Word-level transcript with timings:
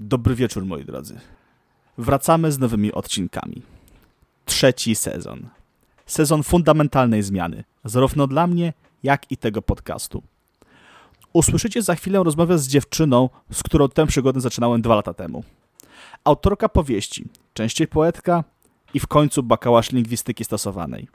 Dobry 0.00 0.34
wieczór, 0.34 0.66
moi 0.66 0.84
drodzy. 0.84 1.20
Wracamy 1.98 2.52
z 2.52 2.58
nowymi 2.58 2.92
odcinkami. 2.92 3.62
Trzeci 4.44 4.94
sezon. 4.94 5.48
Sezon 6.06 6.42
fundamentalnej 6.42 7.22
zmiany, 7.22 7.64
zarówno 7.84 8.26
dla 8.26 8.46
mnie, 8.46 8.72
jak 9.02 9.32
i 9.32 9.36
tego 9.36 9.62
podcastu. 9.62 10.22
Usłyszycie 11.32 11.82
za 11.82 11.94
chwilę 11.94 12.24
rozmowę 12.24 12.58
z 12.58 12.68
dziewczyną, 12.68 13.28
z 13.52 13.62
którą 13.62 13.88
tę 13.88 14.06
przygodę 14.06 14.40
zaczynałem 14.40 14.82
dwa 14.82 14.94
lata 14.94 15.14
temu. 15.14 15.44
Autorka 16.24 16.68
powieści, 16.68 17.28
częściej 17.54 17.88
poetka 17.88 18.44
i 18.94 19.00
w 19.00 19.06
końcu 19.06 19.42
bakałasz 19.42 19.92
lingwistyki 19.92 20.44
stosowanej. 20.44 21.08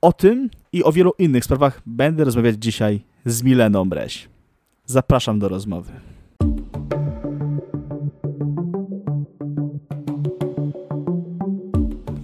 O 0.00 0.12
tym 0.12 0.50
i 0.72 0.84
o 0.84 0.92
wielu 0.92 1.12
innych 1.18 1.44
sprawach 1.44 1.82
będę 1.86 2.24
rozmawiać 2.24 2.56
dzisiaj 2.58 3.04
z 3.24 3.42
Mileną 3.42 3.88
Breś. 3.88 4.28
Zapraszam 4.86 5.38
do 5.38 5.48
rozmowy. 5.48 5.92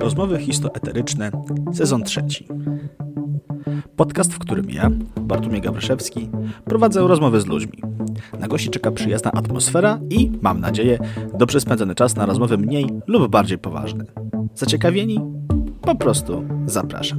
Rozmowy 0.04 0.38
histoeteryczne, 0.38 1.30
sezon 1.74 2.02
trzeci. 2.02 2.48
Podcast, 3.96 4.34
w 4.34 4.38
którym 4.38 4.70
ja, 4.70 4.90
Bartłomiej 5.20 5.60
Gawryszewski, 5.60 6.30
prowadzę 6.64 7.00
rozmowy 7.00 7.40
z 7.40 7.46
ludźmi. 7.46 7.82
Na 8.38 8.48
gości 8.48 8.70
czeka 8.70 8.90
przyjazna 8.90 9.32
atmosfera 9.32 9.98
i, 10.10 10.30
mam 10.42 10.60
nadzieję, 10.60 10.98
dobrze 11.38 11.60
spędzony 11.60 11.94
czas 11.94 12.16
na 12.16 12.26
rozmowy 12.26 12.58
mniej 12.58 12.86
lub 13.06 13.30
bardziej 13.30 13.58
poważne. 13.58 14.04
Zaciekawieni? 14.54 15.20
Po 15.80 15.94
prostu 15.94 16.44
zapraszam. 16.66 17.18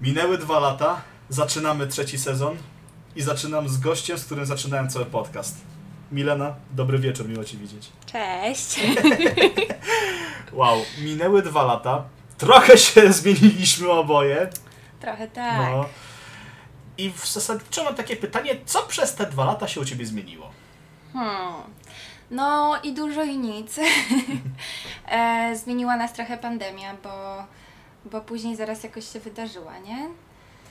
Minęły 0.00 0.38
dwa 0.38 0.60
lata, 0.60 1.00
zaczynamy 1.28 1.86
trzeci 1.86 2.18
sezon 2.18 2.54
i 3.16 3.22
zaczynam 3.22 3.68
z 3.68 3.78
gościem, 3.78 4.18
z 4.18 4.24
którym 4.24 4.46
zaczynałem 4.46 4.88
cały 4.88 5.04
podcast. 5.04 5.71
Milena, 6.12 6.54
dobry 6.70 6.98
wieczór, 6.98 7.28
miło 7.28 7.44
Cię 7.44 7.56
widzieć. 7.56 7.88
Cześć. 8.06 8.80
Wow, 10.52 10.78
minęły 10.98 11.42
dwa 11.42 11.62
lata, 11.62 12.04
trochę 12.38 12.78
się 12.78 13.12
zmieniliśmy 13.12 13.90
oboje. 13.90 14.50
Trochę 15.00 15.28
tak. 15.28 15.56
No. 15.58 15.84
I 16.98 17.10
w 17.10 17.26
zasadzie 17.26 17.64
mam 17.84 17.94
takie 17.94 18.16
pytanie, 18.16 18.56
co 18.66 18.82
przez 18.82 19.14
te 19.14 19.26
dwa 19.26 19.44
lata 19.44 19.68
się 19.68 19.80
u 19.80 19.84
Ciebie 19.84 20.06
zmieniło? 20.06 20.50
Hmm. 21.12 21.62
No 22.30 22.80
i 22.82 22.92
dużo 22.92 23.22
i 23.22 23.38
nic. 23.38 23.78
e, 25.08 25.56
zmieniła 25.56 25.96
nas 25.96 26.12
trochę 26.12 26.38
pandemia, 26.38 26.94
bo, 27.02 27.44
bo 28.04 28.20
później 28.20 28.56
zaraz 28.56 28.84
jakoś 28.84 29.12
się 29.12 29.20
wydarzyła, 29.20 29.78
nie? 29.78 30.08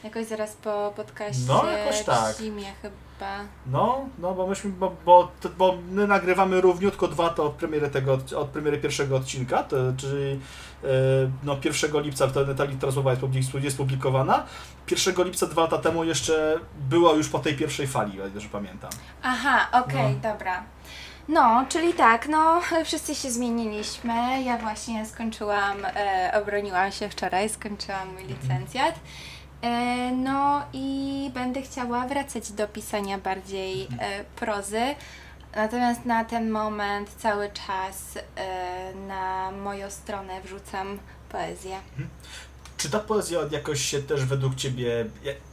Jakoś 0.04 0.26
zaraz 0.26 0.54
po 0.54 0.94
podcaście 0.96 1.42
No, 1.48 1.66
jakoś 1.66 2.04
tak. 2.04 2.36
w 2.36 2.40
zimie 2.40 2.66
chyba. 2.82 3.40
No, 3.68 4.06
no 4.20 4.34
bo 4.34 4.48
myśmy, 4.48 4.70
bo, 4.72 4.96
bo, 5.06 5.32
bo 5.58 5.78
my 5.92 6.08
nagrywamy 6.08 6.62
równiutko 6.62 7.08
dwa 7.08 7.30
to 7.30 7.44
od 7.44 7.54
premiery 7.54 7.90
tego, 7.90 8.14
od 8.38 8.48
premiery 8.50 8.78
pierwszego 8.78 9.16
odcinka, 9.16 9.64
to, 9.64 9.76
czyli 9.98 10.40
e, 10.84 10.88
no 11.44 11.58
1 11.64 12.02
lipca 12.02 12.28
to, 12.28 12.46
ta, 12.46 12.54
ta 12.56 12.66
rozmowa 12.82 13.12
jest, 13.12 13.22
publik- 13.22 13.64
jest 13.64 13.78
publikowana. 13.78 14.46
1 14.92 15.26
lipca 15.26 15.48
dwa 15.48 15.62
lata 15.62 15.78
temu 15.78 16.04
jeszcze 16.04 16.60
była 16.90 17.14
już 17.14 17.30
po 17.30 17.40
tej 17.40 17.56
pierwszej 17.56 17.88
fali, 17.88 18.18
że 18.38 18.50
pamiętam. 18.50 18.90
Aha, 19.24 19.68
okej, 19.84 20.16
dobra. 20.16 20.64
No, 21.28 21.66
czyli 21.70 21.94
tak, 21.94 22.28
no 22.28 22.62
wszyscy 22.86 23.16
się 23.16 23.32
zmieniliśmy. 23.32 24.44
Ja 24.44 24.58
właśnie 24.58 25.06
skończyłam, 25.06 25.78
e, 25.86 26.32
obroniłam 26.42 26.92
się 26.92 27.10
wczoraj, 27.10 27.50
skończyłam 27.50 28.14
mój 28.14 28.24
licencjat. 28.24 28.96
E, 28.96 29.31
no 30.18 30.62
i 30.74 31.32
będę 31.34 31.62
chciała 31.62 32.08
wracać 32.08 32.52
do 32.52 32.68
pisania 32.68 33.18
bardziej 33.18 33.84
e, 34.00 34.24
prozy. 34.36 34.82
Natomiast 35.56 36.06
na 36.06 36.26
ten 36.26 36.50
moment 36.50 37.10
cały 37.18 37.50
czas 37.50 38.18
e, 38.36 38.94
na 39.08 39.52
moją 39.52 39.90
stronę 39.90 40.42
wrzucam 40.42 41.00
poezję. 41.30 41.80
Czy 42.78 42.90
ta 42.90 43.00
poezja 43.00 43.40
jakoś 43.52 43.82
się 43.82 44.02
też 44.02 44.26
według 44.26 44.56
Ciebie 44.56 45.06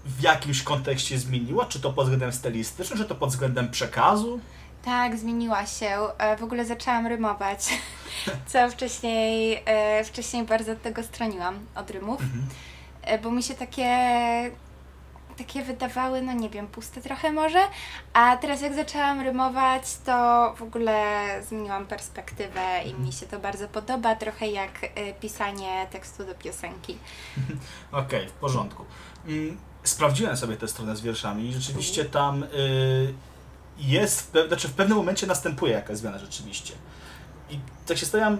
w 0.04 0.22
jakimś 0.22 0.62
kontekście 0.62 1.18
zmieniła? 1.18 1.66
Czy 1.66 1.80
to 1.80 1.92
pod 1.92 2.04
względem 2.04 2.32
stylistycznym, 2.32 2.98
czy 2.98 3.04
to 3.04 3.14
pod 3.14 3.30
względem 3.30 3.70
przekazu? 3.70 4.40
Tak, 4.84 5.18
zmieniła 5.18 5.66
się. 5.66 5.98
E, 6.18 6.36
W 6.36 6.42
ogóle 6.44 6.64
zaczęłam 6.64 7.06
rymować, 7.06 7.68
co 8.52 8.70
wcześniej, 8.70 9.62
e, 9.66 10.04
wcześniej 10.04 10.44
bardzo 10.44 10.72
od 10.72 10.82
tego 10.82 11.02
stroniłam, 11.02 11.58
od 11.74 11.90
rymów, 11.90 12.20
E, 12.20 12.24
bo 13.22 13.30
mi 13.30 13.42
się 13.42 13.54
takie, 13.54 13.88
takie 15.38 15.62
wydawały, 15.62 16.22
no 16.22 16.32
nie 16.32 16.50
wiem, 16.50 16.66
puste 16.66 17.00
trochę 17.00 17.32
może, 17.32 17.58
a 18.12 18.36
teraz 18.36 18.60
jak 18.60 18.74
zaczęłam 18.74 19.20
rymować, 19.20 19.82
to 20.04 20.54
w 20.56 20.62
ogóle 20.62 21.26
zmieniłam 21.48 21.86
perspektywę 21.86 22.82
i 22.86 22.94
mi 22.94 23.12
się 23.12 23.26
to 23.26 23.38
bardzo 23.38 23.68
podoba, 23.68 24.16
trochę 24.16 24.46
jak 24.46 24.84
e, 24.84 25.14
pisanie 25.14 25.86
tekstu 25.90 26.24
do 26.24 26.34
piosenki. 26.34 26.98
Okej, 27.92 28.28
w 28.28 28.32
porządku. 28.32 28.84
Mm, 29.26 29.58
Sprawdziłem 29.82 30.36
sobie 30.36 30.56
tę 30.56 30.68
stronę 30.68 30.96
z 30.96 31.00
wierszami 31.00 31.48
i 31.48 31.52
rzeczywiście 31.52 32.04
tam 32.04 32.42
y, 32.42 33.14
jest, 33.78 34.32
znaczy 34.48 34.68
w 34.68 34.72
pewnym 34.72 34.98
momencie 34.98 35.26
następuje 35.26 35.72
jakaś 35.72 35.98
zmiana 35.98 36.18
rzeczywiście. 36.18 36.74
I 37.50 37.58
tak 37.86 37.98
się 37.98 38.06
stawiam, 38.06 38.38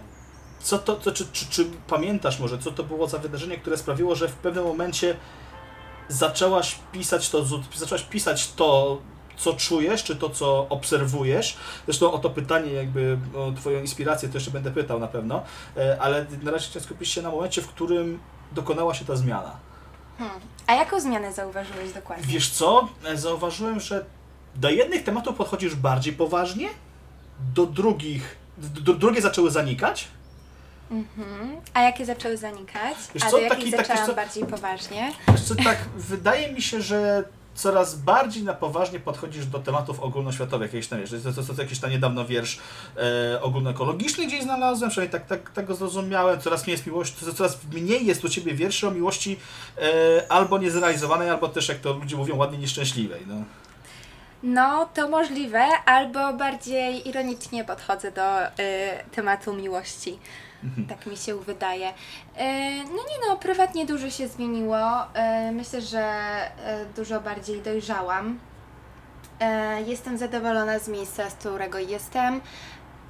co 0.61 0.79
to, 0.79 0.95
to 0.97 1.13
czy, 1.13 1.27
czy, 1.33 1.47
czy 1.47 1.65
pamiętasz 1.87 2.39
może, 2.41 2.59
co 2.59 2.71
to 2.73 2.85
było 2.85 3.07
za 3.09 3.19
wydarzenie, 3.19 3.59
które 3.59 3.77
sprawiło, 3.77 4.15
że 4.15 4.29
w 4.29 4.33
pewnym 4.35 4.65
momencie 4.65 5.17
zaczęłaś 6.09 6.79
pisać 6.93 7.31
to, 7.31 7.45
zaczęłaś 7.77 8.03
pisać 8.03 8.53
to, 8.53 8.99
co 9.37 9.53
czujesz, 9.53 10.05
czy 10.05 10.17
to, 10.17 10.31
co 10.31 10.67
obserwujesz. 10.69 11.57
Zresztą 11.85 12.13
o 12.13 12.19
to 12.19 12.31
pytanie, 12.31 12.73
jakby 12.73 13.19
o 13.37 13.53
Twoją 13.53 13.81
inspirację, 13.81 14.29
to 14.29 14.35
jeszcze 14.35 14.51
będę 14.51 14.71
pytał 14.71 15.01
na 15.01 15.09
pewno, 15.09 15.43
e, 15.77 15.97
ale 16.01 16.27
na 16.43 16.51
razie 16.51 16.67
chciałem 16.69 16.85
skupić 16.85 17.09
się 17.09 17.23
na 17.23 17.31
momencie, 17.31 17.63
w 17.63 17.69
którym 17.69 18.21
dokonała 18.53 18.95
się 18.95 19.05
ta 19.05 19.17
zmiana. 19.17 19.57
Hmm. 20.19 20.41
A 20.67 20.75
jaką 20.75 21.01
zmianę 21.01 21.33
zauważyłeś 21.33 21.93
dokładnie? 21.93 22.25
Wiesz 22.27 22.51
co? 22.51 22.89
E, 23.05 23.17
Zauważyłem, 23.17 23.81
że 23.81 24.05
do 24.55 24.71
jednych 24.71 25.05
tematów 25.05 25.37
podchodzisz 25.37 25.75
bardziej 25.75 26.13
poważnie, 26.13 26.69
do 27.55 27.67
drugich, 27.67 28.37
d- 28.59 28.81
d- 28.81 28.95
drugie 28.99 29.21
zaczęły 29.23 29.51
zanikać. 29.51 30.09
Mhm. 30.91 31.57
A 31.75 31.83
jakie 31.83 32.05
zaczęły 32.05 32.37
zanikać? 32.37 32.97
Wiesz 33.15 33.23
A 33.25 33.27
co, 33.27 33.37
do 33.37 33.43
jakich 33.43 33.59
taki- 33.59 33.73
taki 33.73 33.89
zaczęłam 33.89 34.07
co- 34.07 34.15
bardziej 34.15 34.45
poważnie? 34.47 35.13
Wiesz 35.29 35.43
co, 35.43 35.55
tak, 35.55 35.79
wydaje 35.97 36.53
mi 36.53 36.63
się, 36.63 36.83
że 36.83 37.25
coraz 37.55 37.95
bardziej 37.95 38.43
na 38.43 38.55
poważnie 38.55 39.01
podchodzisz 39.01 39.47
do 39.47 39.59
tematów 39.59 40.01
ogólnoświatowych. 40.01 40.73
Jakieś 40.73 40.89
tam, 40.89 40.99
to, 41.35 41.43
to, 41.43 41.55
to 41.55 41.63
jakiś 41.63 41.79
tam 41.79 41.91
niedawno 41.91 42.25
wiersz 42.25 42.59
e, 43.35 43.43
ogólnoekologiczny 43.43 44.27
gdzieś 44.27 44.43
znalazłem, 44.43 44.91
przynajmniej 44.91 45.21
tak, 45.21 45.27
tak, 45.29 45.51
tak 45.51 45.67
go 45.67 45.75
zrozumiałem. 45.75 46.41
Coraz 46.41 46.65
mniej 46.67 46.73
jest 46.73 46.87
miłości, 46.87 47.17
coraz 47.37 47.59
mniej 47.73 48.07
jest 48.07 48.25
u 48.25 48.29
Ciebie 48.29 48.55
wierszy 48.55 48.89
o 48.89 48.91
miłości 48.91 49.39
e, 49.79 50.33
albo 50.33 50.59
niezrealizowanej, 50.59 51.31
albo 51.31 51.49
też, 51.49 51.69
jak 51.69 51.79
to 51.79 51.93
ludzie 51.93 52.17
mówią, 52.17 52.37
ładnie 52.37 52.59
nieszczęśliwej. 52.59 53.21
No. 53.27 53.35
No, 54.43 54.89
to 54.95 55.09
możliwe, 55.09 55.67
albo 55.87 56.33
bardziej 56.33 57.09
ironicznie 57.09 57.65
podchodzę 57.65 58.13
do 58.13 58.47
y, 58.47 58.51
tematu 59.13 59.55
miłości. 59.55 60.19
Tak 60.89 61.07
mi 61.07 61.17
się 61.17 61.39
wydaje. 61.39 61.89
Y, 61.89 61.95
no 62.85 63.03
nie 63.11 63.29
no, 63.29 63.37
prywatnie 63.37 63.87
dużo 63.87 64.11
się 64.11 64.29
zmieniło. 64.29 65.03
Y, 65.03 65.53
myślę, 65.53 65.81
że 65.81 66.11
y, 66.83 66.95
dużo 66.97 67.21
bardziej 67.21 67.63
dojrzałam. 67.63 68.39
Jestem 69.87 70.19
zadowolona 70.19 70.79
z 70.79 70.89
miejsca, 70.89 71.31
z 71.31 71.35
którego 71.35 71.79
jestem. 71.79 72.41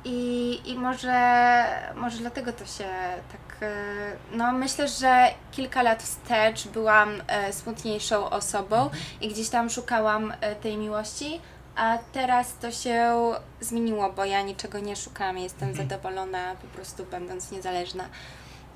I, 0.04 0.60
I 0.64 0.74
może, 0.74 1.64
może 1.96 2.18
dlatego 2.18 2.52
to 2.52 2.66
się 2.66 2.84
tak. 3.32 3.47
E, 3.62 4.16
No, 4.32 4.52
myślę, 4.52 4.88
że 4.88 5.30
kilka 5.52 5.82
lat 5.82 6.02
wstecz 6.02 6.68
byłam 6.68 7.22
e, 7.26 7.52
smutniejszą 7.52 8.30
osobą 8.30 8.90
i 9.20 9.28
gdzieś 9.28 9.48
tam 9.48 9.70
szukałam 9.70 10.32
e, 10.40 10.56
tej 10.56 10.76
miłości, 10.76 11.40
a 11.76 11.98
teraz 12.12 12.56
to 12.60 12.70
się 12.70 13.14
zmieniło, 13.60 14.12
bo 14.12 14.24
ja 14.24 14.42
niczego 14.42 14.78
nie 14.78 14.96
szukam, 14.96 15.38
jestem 15.38 15.74
zadowolona 15.74 16.54
po 16.54 16.66
prostu 16.66 17.04
będąc 17.04 17.50
niezależna. 17.50 18.04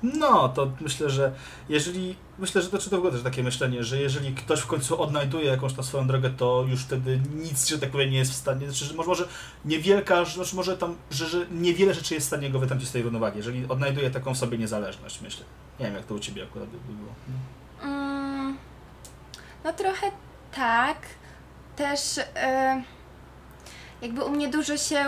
No, 0.03 0.49
to 0.49 0.71
myślę, 0.81 1.09
że 1.09 1.31
jeżeli, 1.69 2.15
myślę, 2.39 2.61
że 2.61 2.69
to 2.69 2.77
czy 2.77 2.89
to 2.89 2.95
w 2.95 2.99
ogóle 2.99 3.13
też 3.13 3.23
takie 3.23 3.43
myślenie, 3.43 3.83
że 3.83 3.97
jeżeli 3.97 4.35
ktoś 4.35 4.59
w 4.59 4.67
końcu 4.67 5.01
odnajduje 5.01 5.45
jakąś 5.45 5.73
tam 5.73 5.83
swoją 5.85 6.07
drogę, 6.07 6.29
to 6.29 6.65
już 6.69 6.81
wtedy 6.83 7.21
nic, 7.35 7.67
że 7.67 7.79
tak 7.79 7.89
powiem, 7.91 8.09
nie 8.11 8.17
jest 8.17 8.31
w 8.31 8.35
stanie, 8.35 8.65
znaczy, 8.69 8.85
że 8.85 8.93
może, 8.93 9.09
może 9.09 9.27
niewielka, 9.65 10.25
że- 10.25 10.35
znaczy 10.35 10.55
może 10.55 10.77
tam, 10.77 10.95
że, 11.11 11.25
że 11.29 11.45
niewiele 11.51 11.93
rzeczy 11.93 12.13
jest 12.13 12.25
w 12.25 12.29
stanie 12.29 12.49
go 12.49 12.59
wytrącić 12.59 12.89
z 12.89 12.91
tej 12.91 13.01
równowagi, 13.01 13.37
jeżeli 13.37 13.65
odnajduje 13.69 14.09
taką 14.11 14.35
sobie 14.35 14.57
niezależność, 14.57 15.21
myślę. 15.21 15.45
Nie 15.79 15.85
wiem, 15.85 15.95
jak 15.95 16.05
to 16.05 16.13
u 16.15 16.19
Ciebie 16.19 16.43
akurat 16.43 16.69
by 16.69 16.77
by 16.77 16.93
było. 16.93 17.11
Mm, 17.83 18.57
no 19.63 19.73
trochę 19.73 20.11
tak. 20.55 20.97
Też 21.75 21.99
e, 22.35 22.83
jakby 24.03 24.23
u 24.23 24.29
mnie 24.29 24.47
dużo 24.47 24.77
się 24.77 25.05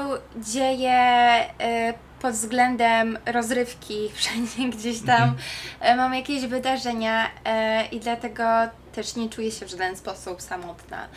dzieje 0.53 0.91
e, 0.93 1.93
pod 2.21 2.33
względem 2.33 3.17
rozrywki. 3.25 4.09
Wszędzie 4.15 4.69
gdzieś 4.77 5.01
tam 5.01 5.35
e, 5.79 5.95
mam 5.95 6.13
jakieś 6.13 6.45
wydarzenia 6.45 7.29
e, 7.45 7.85
i 7.85 7.99
dlatego 7.99 8.43
też 8.93 9.15
nie 9.15 9.29
czuję 9.29 9.51
się 9.51 9.65
w 9.65 9.69
żaden 9.69 9.97
sposób 9.97 10.41
samotna 10.41 11.07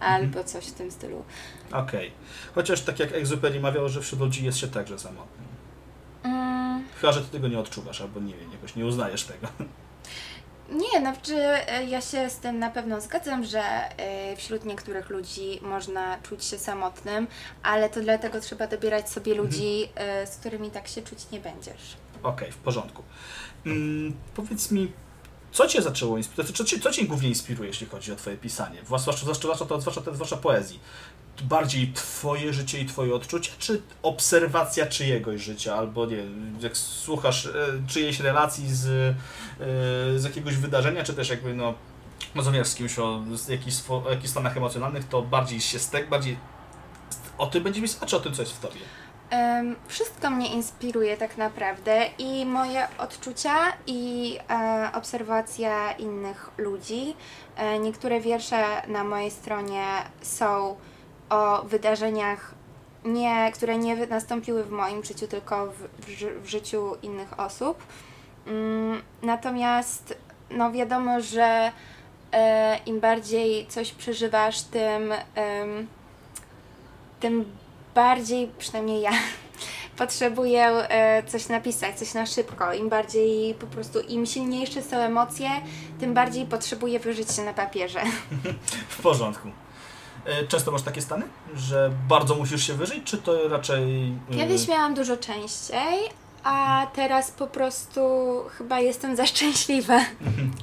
albo 0.00 0.44
coś 0.44 0.66
w 0.66 0.72
tym 0.72 0.90
stylu. 0.90 1.24
Okej. 1.72 2.12
Chociaż 2.54 2.80
tak 2.80 2.98
jak 2.98 3.12
Exupery 3.12 3.60
mawiał, 3.60 3.88
że 3.88 4.00
wśród 4.00 4.20
ludzi 4.20 4.44
jest 4.44 4.58
się 4.58 4.68
także 4.68 4.98
samotnym. 4.98 5.46
Mm, 6.22 6.84
Chyba, 7.00 7.12
że 7.12 7.20
ty 7.20 7.26
tego 7.26 7.48
nie 7.48 7.58
odczuwasz, 7.58 8.00
albo 8.00 8.20
nie 8.20 8.34
wiem, 8.34 8.52
jakoś 8.52 8.76
nie 8.76 8.86
uznajesz 8.86 9.24
tego. 9.24 9.48
Nie, 10.70 11.00
no 11.00 11.12
czy 11.22 11.36
e, 11.36 11.84
ja 11.84 12.00
się 12.00 12.30
z 12.30 12.36
tym 12.36 12.58
na 12.58 12.70
pewno 12.70 13.00
zgadzam, 13.00 13.44
że 13.44 13.60
e, 13.62 14.36
wśród 14.36 14.64
niektórych 14.64 15.08
ludzi 15.10 15.58
można 15.62 16.18
czuć 16.22 16.44
się 16.44 16.58
samotnym, 16.58 17.26
ale 17.62 17.90
to 17.90 18.00
dlatego 18.00 18.40
trzeba 18.40 18.66
dobierać 18.66 19.10
sobie 19.10 19.34
ludzi, 19.34 19.88
e, 19.94 20.26
z 20.26 20.36
którymi 20.36 20.70
tak 20.70 20.88
się 20.88 21.02
czuć 21.02 21.18
nie 21.32 21.40
będziesz. 21.40 21.96
Okej, 22.22 22.52
w 22.52 22.56
porządku. 22.56 23.02
Mm, 23.66 24.14
powiedz 24.34 24.70
mi, 24.70 24.92
co 25.52 25.66
cię 25.68 25.82
zaczęło 25.82 26.16
inspirować? 26.16 26.56
Co, 26.56 26.64
cię- 26.64 26.80
co 26.80 26.90
cię 26.92 27.04
głównie 27.04 27.28
inspiruje, 27.28 27.68
jeśli 27.68 27.86
chodzi 27.86 28.12
o 28.12 28.16
twoje 28.16 28.36
pisanie? 28.36 28.78
Zwłaszcza, 28.84 29.12
zwłaszcza, 29.12 29.42
zwłaszcza, 29.42 29.64
to, 29.66 29.80
zwłaszcza, 29.80 30.02
zwłaszcza 30.14 30.36
poezji. 30.36 30.80
Bardziej 31.42 31.92
twoje 31.92 32.52
życie 32.52 32.80
i 32.80 32.86
twoje 32.86 33.14
odczucia, 33.14 33.52
czy 33.58 33.82
obserwacja 34.02 34.86
czyjegoś 34.86 35.40
życia? 35.40 35.74
Albo 35.76 36.06
nie 36.06 36.16
jak 36.60 36.76
słuchasz 36.76 37.46
e, 37.46 37.52
czyjejś 37.86 38.20
relacji 38.20 38.74
z, 38.74 38.86
e, 38.86 40.18
z 40.18 40.24
jakiegoś 40.24 40.56
wydarzenia, 40.56 41.04
czy 41.04 41.14
też 41.14 41.30
jakby 41.30 41.54
no 41.54 41.74
rozmawiasz 42.34 42.66
z 42.66 42.74
kimś 42.74 42.98
o 42.98 43.22
jakichś, 43.48 43.76
o 43.88 44.10
jakichś 44.10 44.30
stanach 44.30 44.56
emocjonalnych, 44.56 45.08
to 45.08 45.22
bardziej 45.22 45.60
się 45.60 45.78
stek, 45.78 46.08
bardziej 46.08 46.36
o 47.38 47.46
tym 47.46 47.62
będzie 47.62 47.80
pisać, 47.80 48.10
czy 48.10 48.16
o 48.16 48.20
tym, 48.20 48.34
co 48.34 48.42
jest 48.42 48.52
w 48.52 48.60
tobie? 48.60 48.80
Em, 49.30 49.76
wszystko 49.86 50.30
mnie 50.30 50.54
inspiruje 50.54 51.16
tak 51.16 51.36
naprawdę 51.36 52.06
i 52.18 52.46
moje 52.46 52.88
odczucia 52.98 53.54
i 53.86 54.38
e, 54.50 54.90
obserwacja 54.94 55.92
innych 55.92 56.50
ludzi. 56.58 57.16
E, 57.56 57.78
niektóre 57.78 58.20
wiersze 58.20 58.82
na 58.88 59.04
mojej 59.04 59.30
stronie 59.30 59.84
są 60.22 60.76
o 61.34 61.64
wydarzeniach, 61.64 62.54
nie, 63.04 63.52
które 63.54 63.78
nie 63.78 64.06
nastąpiły 64.06 64.64
w 64.64 64.70
moim 64.70 65.04
życiu, 65.04 65.26
tylko 65.28 65.66
w, 65.66 65.78
w, 66.06 66.42
w 66.42 66.46
życiu 66.46 66.96
innych 67.02 67.40
osób. 67.40 67.82
Mm, 68.46 69.02
natomiast 69.22 70.14
no 70.50 70.72
wiadomo, 70.72 71.20
że 71.20 71.72
e, 72.32 72.78
im 72.86 73.00
bardziej 73.00 73.66
coś 73.66 73.92
przeżywasz, 73.92 74.62
tym, 74.62 75.12
em, 75.34 75.86
tym 77.20 77.44
bardziej, 77.94 78.50
przynajmniej 78.58 79.00
ja, 79.00 79.10
potrzebuję 79.98 80.66
e, 80.66 81.22
coś 81.22 81.48
napisać, 81.48 81.98
coś 81.98 82.14
na 82.14 82.26
szybko. 82.26 82.72
Im 82.72 82.88
bardziej 82.88 83.54
po 83.54 83.66
prostu, 83.66 84.00
im 84.00 84.26
silniejsze 84.26 84.82
są 84.82 84.96
emocje, 84.96 85.50
tym 86.00 86.14
bardziej 86.14 86.46
potrzebuję 86.46 87.00
wyżyć 87.00 87.32
się 87.32 87.42
na 87.42 87.54
papierze. 87.54 88.00
W 88.88 89.02
porządku. 89.02 89.63
E, 90.26 90.46
Często 90.46 90.70
masz 90.72 90.82
takie 90.82 91.02
stany, 91.02 91.26
że 91.56 91.90
bardzo 92.08 92.34
musisz 92.34 92.66
się 92.66 92.74
wyżyć, 92.74 93.04
czy 93.04 93.18
to 93.18 93.48
raczej. 93.48 94.12
e, 94.30 94.34
Kiedyś 94.36 94.68
miałam 94.68 94.94
dużo 94.94 95.16
częściej, 95.16 95.98
a 96.44 96.86
teraz 96.94 97.30
po 97.30 97.46
prostu 97.46 98.00
chyba 98.58 98.80
jestem 98.80 99.16
za 99.16 99.26
szczęśliwa. 99.26 100.00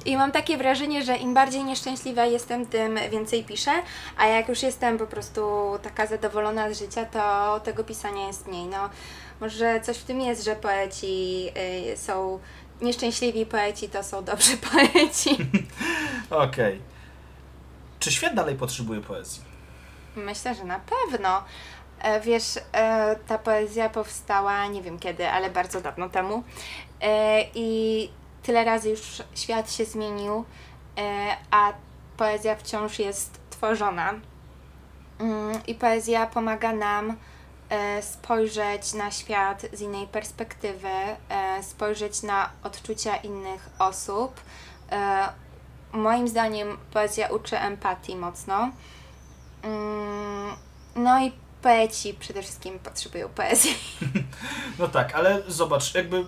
I 0.04 0.16
mam 0.16 0.32
takie 0.32 0.56
wrażenie, 0.56 1.04
że 1.04 1.16
im 1.16 1.34
bardziej 1.34 1.64
nieszczęśliwa 1.64 2.24
jestem, 2.26 2.66
tym 2.66 2.98
więcej 3.10 3.44
piszę, 3.44 3.70
a 4.18 4.26
jak 4.26 4.48
już 4.48 4.62
jestem 4.62 4.98
po 4.98 5.06
prostu 5.06 5.40
taka 5.82 6.06
zadowolona 6.06 6.74
z 6.74 6.78
życia, 6.78 7.04
to 7.04 7.60
tego 7.60 7.84
pisania 7.84 8.26
jest 8.26 8.46
mniej. 8.48 8.66
No, 8.66 8.90
może 9.40 9.80
coś 9.80 9.96
w 9.98 10.04
tym 10.04 10.20
jest, 10.20 10.44
że 10.44 10.56
poeci 10.56 11.48
y, 11.92 11.96
są 11.96 12.38
nieszczęśliwi 12.80 13.46
poeci, 13.46 13.88
to 13.88 14.02
są 14.02 14.24
dobrzy 14.24 14.56
poeci. 14.72 15.36
Okej. 16.30 16.80
Czy 18.00 18.12
świat 18.12 18.34
dalej 18.34 18.54
potrzebuje 18.54 19.00
poezji? 19.00 19.51
Myślę, 20.16 20.54
że 20.54 20.64
na 20.64 20.80
pewno. 20.80 21.44
E, 22.02 22.20
Wiesz, 22.20 22.58
e, 22.72 23.16
ta 23.26 23.38
poezja 23.38 23.88
powstała 23.88 24.66
nie 24.66 24.82
wiem 24.82 24.98
kiedy, 24.98 25.28
ale 25.28 25.50
bardzo 25.50 25.80
dawno 25.80 26.08
temu. 26.08 26.42
E, 27.00 27.44
I 27.54 28.10
tyle 28.42 28.64
razy 28.64 28.90
już 28.90 29.22
świat 29.34 29.72
się 29.72 29.84
zmienił, 29.84 30.44
a 31.50 31.72
poezja 32.16 32.56
wciąż 32.56 32.98
jest 32.98 33.40
tworzona. 33.50 34.14
Mm, 35.18 35.60
I 35.66 35.74
poezja 35.74 36.26
pomaga 36.26 36.72
nam 36.72 37.16
spojrzeć 38.00 38.94
na 38.94 39.10
świat 39.10 39.62
z 39.72 39.80
innej 39.80 40.06
perspektywy, 40.06 40.88
spojrzeć 41.62 42.22
na 42.22 42.50
odczucia 42.62 43.16
innych 43.16 43.70
osób. 43.78 44.40
Moim 45.92 46.28
zdaniem 46.28 46.78
poezja 46.92 47.28
uczy 47.28 47.58
empatii 47.58 48.16
mocno. 48.16 48.70
Mm, 49.62 50.56
No 50.96 51.24
i 51.26 51.32
poeci 51.62 52.14
przede 52.14 52.42
wszystkim 52.42 52.78
potrzebują 52.78 53.28
poezji. 53.28 53.74
No 54.78 54.88
tak, 54.88 55.14
ale 55.14 55.42
zobacz, 55.48 55.94
jakby 55.94 56.24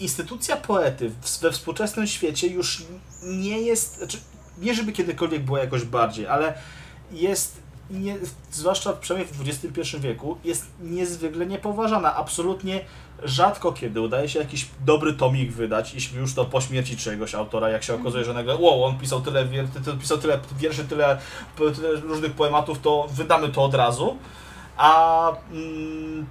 instytucja 0.00 0.56
poety 0.56 1.12
we 1.42 1.52
współczesnym 1.52 2.06
świecie 2.06 2.46
już 2.46 2.84
nie 3.22 3.60
jest. 3.60 3.96
Znaczy, 3.96 4.18
nie 4.58 4.74
żeby 4.74 4.92
kiedykolwiek 4.92 5.44
była 5.44 5.58
jakoś 5.58 5.84
bardziej, 5.84 6.26
ale 6.26 6.54
jest. 7.12 7.65
Nie, 7.90 8.16
zwłaszcza 8.50 8.92
przynajmniej 8.92 9.34
w 9.34 9.48
XXI 9.48 9.98
wieku, 9.98 10.38
jest 10.44 10.66
niezwykle 10.80 11.46
niepoważana. 11.46 12.14
Absolutnie 12.14 12.84
rzadko 13.22 13.72
kiedy 13.72 14.00
udaje 14.00 14.28
się 14.28 14.38
jakiś 14.38 14.66
dobry 14.84 15.12
tomik 15.12 15.52
wydać, 15.52 15.94
jeśli 15.94 16.18
już 16.18 16.34
to 16.34 16.44
po 16.44 16.60
śmierci 16.60 16.96
czyjegoś 16.96 17.34
autora, 17.34 17.68
jak 17.68 17.82
się 17.82 17.94
okazuje, 17.94 18.24
że 18.24 18.34
nagle, 18.34 18.56
wow, 18.56 18.84
on 18.84 18.98
pisał 18.98 19.20
tyle, 19.20 19.46
pisał 20.00 20.18
tyle 20.18 20.40
wierszy, 20.58 20.84
tyle, 20.84 21.18
tyle 21.56 22.00
różnych 22.00 22.32
poematów, 22.32 22.78
to 22.78 23.06
wydamy 23.10 23.48
to 23.48 23.64
od 23.64 23.74
razu. 23.74 24.16
A 24.76 25.32
mm, 25.52 26.26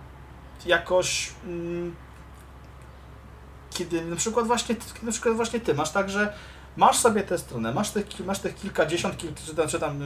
jakoś 0.65 1.31
mm, 1.45 1.95
kiedy 3.73 4.05
na 4.05 4.15
przykład 4.15 4.47
właśnie 4.47 4.75
na 5.03 5.11
przykład 5.11 5.35
właśnie 5.35 5.59
ty 5.59 5.73
masz 5.73 5.91
tak, 5.91 6.09
że 6.09 6.33
masz 6.77 6.97
sobie 6.97 7.23
tę 7.23 7.37
stronę, 7.37 7.73
masz 7.73 7.91
tych, 7.91 8.05
masz 8.25 8.39
tych 8.39 8.55
kilkadziesiąt, 8.55 9.17
kil, 9.17 9.29
czy, 9.45 9.55
tam, 9.55 9.67
czy, 9.67 9.79
tam, 9.79 9.99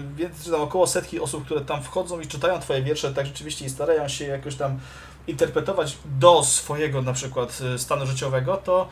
czy 0.43 0.51
tam 0.51 0.61
około 0.61 0.87
setki 0.87 1.19
osób, 1.19 1.45
które 1.45 1.61
tam 1.61 1.83
wchodzą 1.83 2.19
i 2.19 2.27
czytają 2.27 2.59
twoje 2.59 2.81
wiersze 2.81 3.13
tak 3.13 3.25
rzeczywiście 3.25 3.65
i 3.65 3.69
starają 3.69 4.07
się 4.07 4.25
jakoś 4.25 4.55
tam 4.55 4.79
interpretować 5.27 5.97
do 6.19 6.43
swojego 6.43 7.01
na 7.01 7.13
przykład 7.13 7.61
y, 7.75 7.79
stanu 7.79 8.05
życiowego, 8.05 8.57
to 8.57 8.87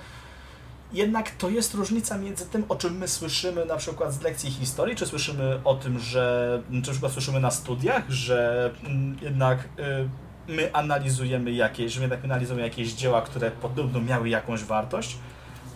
jednak 0.94 1.32
to 1.32 1.50
jest 1.50 1.74
różnica 1.74 2.18
między 2.18 2.46
tym, 2.46 2.66
o 2.70 2.76
czym 2.76 2.98
my 2.98 3.08
słyszymy 3.08 3.66
na 3.66 3.76
przykład 3.76 4.14
z 4.14 4.22
lekcji 4.22 4.52
historii, 4.52 4.96
czy 4.96 5.06
słyszymy 5.06 5.60
o 5.64 5.76
tym, 5.76 6.00
że, 6.00 6.62
czy 6.70 6.76
na 6.76 6.92
przykład 6.92 7.12
słyszymy 7.12 7.40
na 7.40 7.52
studiach, 7.52 8.10
że 8.10 8.72
mm, 8.84 9.18
jednak 9.22 9.60
y, 9.60 10.10
my 10.48 10.74
analizujemy 10.74 11.52
jakieś, 11.52 11.94
że 11.94 12.00
my 12.00 12.04
jednak 12.04 12.26
analizujemy 12.26 12.64
jakieś 12.64 12.94
dzieła, 12.94 13.22
które 13.22 13.52
podobno 13.52 14.02
miały 14.02 14.30
jakąś 14.30 14.64
wartość, 14.64 15.18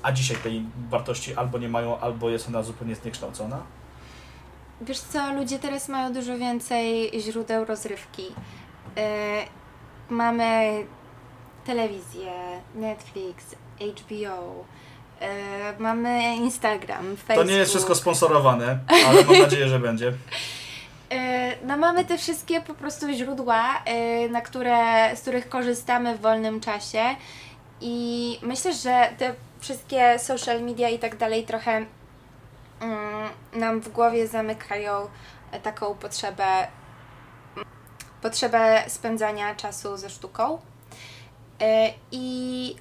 a 0.03 0.11
dzisiaj 0.11 0.37
tej 0.37 0.65
wartości 0.89 1.35
albo 1.35 1.57
nie 1.57 1.69
mają, 1.69 1.99
albo 1.99 2.29
jest 2.29 2.47
ona 2.47 2.63
zupełnie 2.63 2.95
zniekształcona. 2.95 3.59
Wiesz 4.81 4.99
co, 4.99 5.33
ludzie 5.33 5.59
teraz 5.59 5.89
mają 5.89 6.13
dużo 6.13 6.37
więcej 6.37 7.11
źródeł 7.19 7.65
rozrywki. 7.65 8.23
Yy, 8.23 9.03
mamy 10.09 10.83
telewizję, 11.65 12.31
Netflix, 12.75 13.55
HBO, 13.79 14.65
yy, 15.21 15.27
mamy 15.79 16.35
Instagram, 16.35 17.15
Facebook. 17.17 17.47
To 17.47 17.51
nie 17.51 17.57
jest 17.57 17.71
wszystko 17.71 17.95
sponsorowane, 17.95 18.79
ale 19.07 19.23
mam 19.23 19.39
nadzieję, 19.45 19.67
że 19.69 19.79
będzie. 19.79 20.05
Yy, 20.05 21.17
No 21.67 21.77
mamy 21.77 22.05
te 22.05 22.17
wszystkie 22.17 22.61
po 22.61 22.73
prostu 22.73 23.13
źródła, 23.13 23.83
na 24.29 24.41
które, 24.41 25.11
z 25.15 25.21
których 25.21 25.49
korzystamy 25.49 26.17
w 26.17 26.21
wolnym 26.21 26.59
czasie 26.59 27.03
i 27.81 28.39
myślę, 28.41 28.73
że 28.73 29.09
te 29.17 29.35
wszystkie 29.59 30.19
social 30.19 30.61
media 30.61 30.89
i 30.89 30.99
tak 30.99 31.17
dalej 31.17 31.45
trochę 31.45 31.85
mm, 32.79 33.29
nam 33.53 33.81
w 33.81 33.89
głowie 33.89 34.27
zamykają 34.27 35.07
e, 35.51 35.59
taką 35.59 35.95
potrzebę 35.95 36.67
potrzebę 38.21 38.83
spędzania 38.87 39.55
czasu 39.55 39.97
ze 39.97 40.09
sztuką. 40.09 40.59
Yy, 41.59 41.67
I 42.11 42.75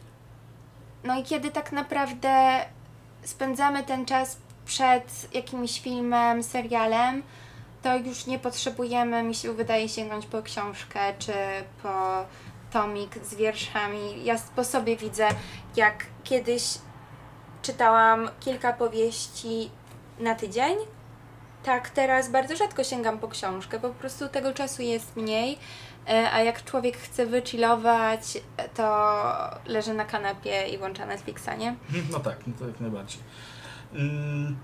no 1.05 1.19
i 1.21 1.23
kiedy 1.23 1.51
tak 1.51 1.73
naprawdę 1.73 2.65
spędzamy 3.23 3.83
ten 3.83 4.07
czas 4.07 4.37
przed 4.67 5.35
jakimś 5.35 5.81
filmem, 5.81 6.43
serialem, 6.43 7.23
to 7.83 7.97
już 7.97 8.27
nie 8.27 8.39
potrzebujemy, 8.39 9.23
mi 9.23 9.35
się 9.35 9.53
wydaje, 9.53 9.89
sięgnąć 9.89 10.27
po 10.27 10.43
książkę 10.43 11.01
czy 11.19 11.33
po 11.83 12.25
tomik 12.73 13.25
z 13.25 13.35
wierszami. 13.35 14.25
Ja 14.25 14.37
po 14.57 14.65
sobie 14.65 14.97
widzę, 14.97 15.29
jak 15.77 16.07
kiedyś 16.25 16.63
czytałam 17.63 18.29
kilka 18.41 18.73
powieści 18.73 19.71
na 20.19 20.35
tydzień, 20.35 20.77
tak 21.63 21.91
teraz 21.91 22.31
bardzo 22.31 22.57
rzadko 22.57 22.85
sięgam 22.85 23.19
po 23.19 23.29
książkę, 23.29 23.81
po 23.81 23.91
prostu 23.91 24.29
tego 24.29 24.55
czasu 24.55 24.83
jest 24.83 25.17
mniej, 25.17 25.59
e, 26.09 26.33
a 26.33 26.41
jak 26.41 26.65
człowiek 26.65 26.97
chce 26.97 27.27
wychillować, 27.27 28.39
e, 28.57 28.69
to 28.69 29.15
leży 29.67 29.95
na 29.95 30.05
kanapie 30.05 30.69
i 30.69 30.79
włącza 30.79 31.07
Netflixa, 31.07 31.51
nie? 31.59 31.75
No 32.13 32.21
tak, 32.21 32.47
no 32.47 32.53
to 32.59 32.67
jak 32.67 32.81
najbardziej. 32.81 33.21
Mm, 33.95 34.57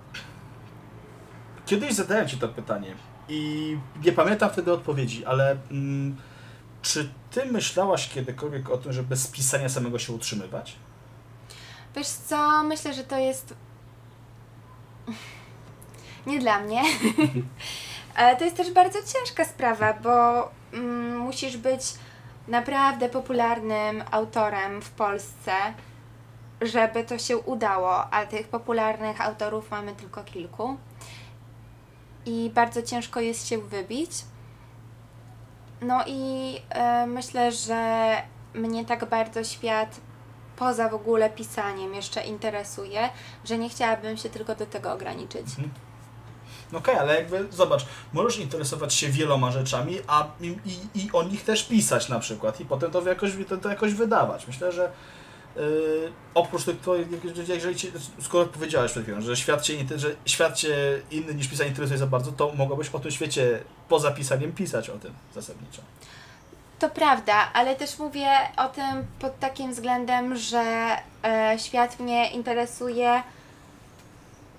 kiedyś 1.67 1.93
zadałem 1.93 2.29
Ci 2.29 2.39
to 2.39 2.49
pytanie 2.49 2.95
i 3.29 3.79
nie 4.05 4.13
pamiętam 4.13 4.51
wtedy 4.51 4.73
odpowiedzi, 4.73 5.25
ale 5.25 5.57
mm, 5.71 6.17
czy 6.87 7.09
Ty 7.31 7.47
myślałaś 7.47 8.09
kiedykolwiek 8.09 8.71
o 8.71 8.79
tym, 8.79 8.93
żeby 8.93 9.17
z 9.17 9.29
pisania 9.29 9.69
samego 9.69 9.99
się 9.99 10.13
utrzymywać? 10.13 10.77
Wiesz 11.97 12.07
co, 12.07 12.63
myślę, 12.63 12.95
że 12.95 13.05
to 13.05 13.19
jest 13.19 13.55
nie 16.27 16.39
dla 16.39 16.61
mnie. 16.61 16.83
Ale 18.17 18.37
to 18.37 18.45
jest 18.45 18.57
też 18.57 18.71
bardzo 18.71 18.99
ciężka 18.99 19.45
sprawa, 19.45 19.95
bo 19.95 20.49
mm, 20.73 21.19
musisz 21.19 21.57
być 21.57 21.83
naprawdę 22.49 23.09
popularnym 23.09 24.05
autorem 24.11 24.83
w 24.83 24.91
Polsce, 24.91 25.53
żeby 26.61 27.05
to 27.05 27.19
się 27.19 27.39
udało, 27.39 28.11
a 28.11 28.27
tych 28.27 28.49
popularnych 28.49 29.21
autorów 29.21 29.71
mamy 29.71 29.95
tylko 29.95 30.25
kilku. 30.25 30.77
I 32.27 32.51
bardzo 32.55 32.83
ciężko 32.83 33.21
jest 33.21 33.49
się 33.49 33.59
wybić. 33.59 34.11
No 35.81 36.05
i 36.07 36.53
e, 36.71 37.07
myślę, 37.07 37.53
że 37.53 38.13
mnie 38.55 38.85
tak 38.85 39.09
bardzo 39.09 39.45
świat 39.45 40.01
poza 40.57 40.89
w 40.89 40.95
ogóle 40.95 41.31
pisaniem 41.31 41.95
jeszcze 41.95 42.25
interesuje, 42.25 43.09
że 43.45 43.59
nie 43.59 43.69
chciałabym 43.69 44.17
się 44.17 44.29
tylko 44.29 44.55
do 44.55 44.67
tego 44.67 44.93
ograniczyć. 44.93 45.47
Mhm. 45.49 45.71
Okej, 46.69 46.79
okay, 46.79 47.01
ale 47.01 47.15
jakby 47.15 47.47
zobacz, 47.51 47.87
możesz 48.13 48.39
interesować 48.39 48.95
się 48.95 49.09
wieloma 49.09 49.51
rzeczami, 49.51 49.99
a 50.07 50.27
i, 50.41 50.47
i, 50.47 51.05
i 51.05 51.11
o 51.13 51.23
nich 51.23 51.45
też 51.45 51.69
pisać 51.69 52.09
na 52.09 52.19
przykład 52.19 52.61
i 52.61 52.65
potem 52.65 52.91
to 52.91 53.09
jakoś, 53.09 53.33
to, 53.49 53.57
to 53.57 53.69
jakoś 53.69 53.95
wydawać. 53.95 54.47
Myślę, 54.47 54.73
że 54.73 54.93
oprócz 56.35 56.65
tego, 56.65 56.97
jeżeli 57.49 57.77
ci, 57.77 57.93
skoro 58.21 58.47
powiedziałeś 58.47 58.91
przed 58.93 59.03
chwilą, 59.03 59.21
że 59.21 59.37
świat, 59.37 59.63
cię, 59.63 59.75
że 59.97 60.17
świat 60.27 60.57
cię 60.57 61.03
inny 61.11 61.35
niż 61.35 61.49
pisanie 61.49 61.69
interesuje 61.69 61.99
za 61.99 62.07
bardzo, 62.07 62.33
to 62.33 62.53
mogłabyś 62.53 62.89
o 62.91 62.99
tym 62.99 63.11
świecie 63.11 63.61
poza 63.89 64.11
pisaniem 64.11 64.53
pisać 64.53 64.91
o 64.91 64.99
tym 64.99 65.13
zasadniczo. 65.35 65.83
To 66.79 66.91
prawda, 66.91 67.53
ale 67.53 67.77
też 67.77 67.99
mówię 67.99 68.29
o 68.57 68.69
tym 68.69 69.07
pod 69.19 69.39
takim 69.39 69.73
względem, 69.73 70.37
że 70.37 70.97
e, 71.25 71.57
świat 71.59 72.01
mnie 72.01 72.31
interesuje 72.31 73.23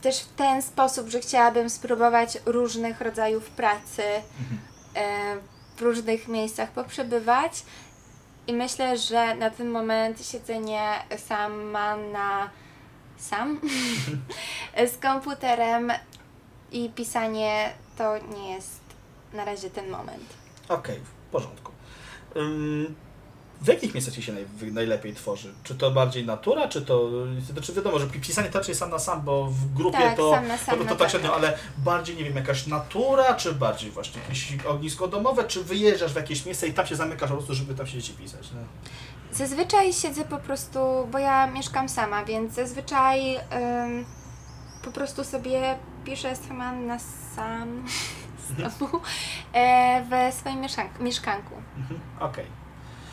też 0.01 0.19
w 0.19 0.35
ten 0.35 0.61
sposób, 0.61 1.09
że 1.09 1.19
chciałabym 1.19 1.69
spróbować 1.69 2.37
różnych 2.45 3.01
rodzajów 3.01 3.49
pracy 3.49 4.03
mhm. 4.03 4.59
e, 4.95 5.37
w 5.77 5.81
różnych 5.81 6.27
miejscach 6.27 6.71
poprzebywać. 6.71 7.63
I 8.47 8.53
myślę, 8.53 8.97
że 8.97 9.35
na 9.35 9.49
ten 9.49 9.69
moment 9.69 10.25
siedzenie 10.25 10.89
sama 11.17 11.97
na 11.97 12.49
sam 13.17 13.59
z 14.93 14.97
komputerem 14.97 15.91
i 16.71 16.89
pisanie 16.89 17.73
to 17.97 18.17
nie 18.17 18.53
jest 18.53 18.81
na 19.33 19.45
razie 19.45 19.69
ten 19.69 19.89
moment. 19.89 20.33
Okej, 20.69 20.95
okay, 20.95 21.05
w 21.05 21.31
porządku. 21.31 21.71
W 23.61 23.67
jakich 23.67 23.93
miejscach 23.93 24.13
Ci 24.13 24.23
się 24.23 24.33
naj, 24.33 24.71
najlepiej 24.71 25.13
tworzy? 25.13 25.53
Czy 25.63 25.75
to 25.75 25.91
bardziej 25.91 26.25
natura, 26.25 26.67
czy 26.67 26.81
to... 26.81 27.09
Znaczy 27.53 27.73
wiadomo, 27.73 27.99
że 27.99 28.07
pisanie 28.07 28.49
to 28.49 28.59
raczej 28.59 28.75
sam 28.75 28.89
na 28.89 28.99
sam, 28.99 29.21
bo 29.21 29.45
w 29.45 29.73
grupie 29.73 29.97
tak, 29.97 30.17
to, 30.17 30.31
sam 30.31 30.47
na 30.47 30.57
sam 30.57 30.77
to, 30.77 30.83
to, 30.83 30.89
to 30.89 30.95
tak 30.95 31.09
średnio, 31.09 31.35
ale 31.35 31.57
bardziej, 31.77 32.15
nie 32.15 32.23
wiem, 32.23 32.35
jakaś 32.35 32.67
natura, 32.67 33.33
czy 33.33 33.53
bardziej 33.53 33.91
właśnie 33.91 34.21
jakieś 34.21 34.65
ognisko 34.65 35.07
domowe, 35.07 35.43
czy 35.43 35.63
wyjeżdżasz 35.63 36.13
w 36.13 36.15
jakieś 36.15 36.45
miejsce 36.45 36.67
i 36.67 36.73
tam 36.73 36.87
się 36.87 36.95
zamykasz 36.95 37.29
po 37.29 37.35
prostu, 37.35 37.53
żeby 37.53 37.75
tam 37.75 37.87
siedzieć 37.87 38.09
i 38.09 38.13
pisać? 38.13 38.51
No? 38.51 38.59
Zazwyczaj 39.31 39.93
siedzę 39.93 40.25
po 40.25 40.37
prostu, 40.37 40.79
bo 41.11 41.19
ja 41.19 41.47
mieszkam 41.47 41.89
sama, 41.89 42.25
więc 42.25 42.53
zazwyczaj 42.53 43.35
ym, 43.35 44.05
po 44.83 44.91
prostu 44.91 45.23
sobie 45.23 45.77
piszę 46.05 46.35
sama 46.35 46.71
na 46.71 46.99
sam 47.35 47.85
znowu, 48.47 48.99
e, 49.53 50.03
w 50.31 50.33
swoim 50.35 50.61
mieszkanku. 50.99 51.55
Mhm, 51.77 51.99
okej. 52.19 52.45
Okay. 52.45 52.56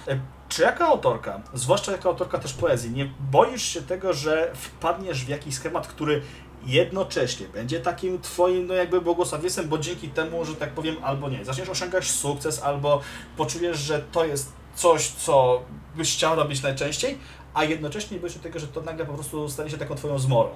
E, 0.09 0.19
czy 0.49 0.63
jako 0.63 0.85
autorka, 0.85 1.41
zwłaszcza 1.55 1.93
jako 1.93 2.09
autorka 2.09 2.39
też 2.39 2.53
poezji, 2.53 2.91
nie 2.91 3.11
boisz 3.31 3.63
się 3.63 3.83
tego, 3.83 4.13
że 4.13 4.51
wpadniesz 4.55 5.25
w 5.25 5.29
jakiś 5.29 5.55
schemat, 5.55 5.87
który 5.87 6.23
jednocześnie 6.67 7.49
będzie 7.49 7.81
takim 7.81 8.21
twoim, 8.21 8.67
no 8.67 8.75
jakby 8.75 9.01
błogosławieństwem, 9.01 9.69
bo 9.69 9.79
dzięki 9.79 10.09
temu, 10.09 10.45
że 10.45 10.55
tak 10.55 10.71
powiem, 10.71 10.97
albo 11.03 11.29
nie, 11.29 11.45
zaczniesz 11.45 11.69
osiągać 11.69 12.11
sukces, 12.11 12.63
albo 12.63 13.01
poczujesz, 13.37 13.79
że 13.79 14.03
to 14.13 14.25
jest 14.25 14.53
coś, 14.75 15.09
co 15.09 15.63
byś 15.97 16.15
chciał 16.15 16.37
robić 16.37 16.63
najczęściej, 16.63 17.19
a 17.55 17.65
jednocześnie 17.65 18.19
boisz 18.19 18.35
się 18.35 18.41
tego, 18.41 18.59
że 18.59 18.67
to 18.67 18.81
nagle 18.81 19.07
po 19.07 19.15
prostu 19.15 19.49
stanie 19.49 19.71
się 19.71 19.79
taką 19.79 19.95
twoją 19.95 20.19
zmorą. 20.19 20.51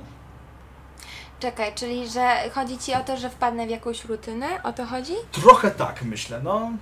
Czekaj, 1.40 1.74
czyli 1.74 2.08
że 2.08 2.50
chodzi 2.54 2.78
Ci 2.78 2.94
o 2.94 3.04
to, 3.04 3.16
że 3.16 3.30
wpadnę 3.30 3.66
w 3.66 3.70
jakąś 3.70 4.04
rutynę? 4.04 4.62
O 4.62 4.72
to 4.72 4.86
chodzi? 4.86 5.12
Trochę 5.32 5.70
tak, 5.70 6.02
myślę, 6.02 6.40
no. 6.44 6.72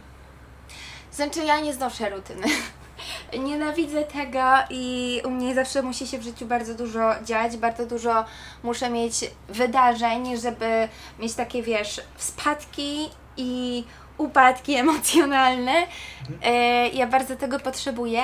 Znaczy, 1.17 1.45
ja 1.45 1.61
nie 1.61 1.75
znoszę 1.75 2.11
rutyny. 2.11 2.47
Nienawidzę 3.47 4.05
tego 4.05 4.53
i 4.71 5.21
u 5.25 5.31
mnie 5.31 5.55
zawsze 5.55 5.83
musi 5.83 6.07
się 6.07 6.19
w 6.19 6.23
życiu 6.23 6.47
bardzo 6.47 6.75
dużo 6.75 7.15
dziać, 7.25 7.57
bardzo 7.57 7.87
dużo 7.87 8.25
muszę 8.63 8.91
mieć 8.91 9.31
wydarzeń, 9.49 10.37
żeby 10.37 10.89
mieć 11.19 11.35
takie, 11.35 11.63
wiesz, 11.63 12.01
spadki 12.17 13.09
i 13.37 13.85
upadki 14.19 14.75
emocjonalne. 14.85 15.87
E, 16.43 16.53
ja 16.89 17.07
bardzo 17.07 17.37
tego 17.37 17.61
potrzebuję, 17.61 18.23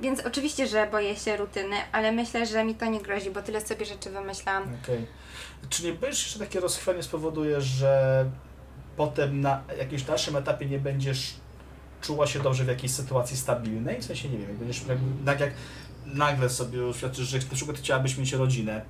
więc 0.00 0.20
oczywiście, 0.20 0.66
że 0.66 0.86
boję 0.86 1.16
się 1.16 1.36
rutyny, 1.36 1.76
ale 1.92 2.12
myślę, 2.12 2.46
że 2.46 2.64
mi 2.64 2.74
to 2.74 2.86
nie 2.86 3.00
grozi, 3.00 3.30
bo 3.30 3.42
tyle 3.42 3.60
sobie 3.60 3.86
rzeczy 3.86 4.10
wymyślam. 4.10 4.62
Okay. 4.62 5.06
Czy 5.68 5.84
nie 5.84 5.92
boisz 5.92 6.32
że 6.32 6.38
takie 6.38 6.60
rozchwianie 6.60 7.02
spowoduje, 7.02 7.60
że 7.60 8.24
potem 8.96 9.40
na 9.40 9.62
jakimś 9.78 10.02
dalszym 10.02 10.36
etapie 10.36 10.66
nie 10.66 10.78
będziesz 10.78 11.34
czuła 12.00 12.26
się 12.26 12.40
dobrze 12.40 12.64
w 12.64 12.68
jakiejś 12.68 12.92
sytuacji 12.92 13.36
stabilnej? 13.36 14.00
W 14.00 14.04
sensie, 14.04 14.28
nie 14.28 14.38
wiem, 14.38 14.48
jak 14.48 14.58
będziesz, 14.58 14.84
tak 15.26 15.40
jak 15.40 15.50
nagle 16.06 16.50
sobie 16.50 16.86
oświadczysz, 16.86 17.28
że 17.28 17.38
na 17.38 17.54
przykład 17.54 17.78
chciałabyś 17.78 18.16
mieć 18.16 18.32
rodzinę 18.32 18.82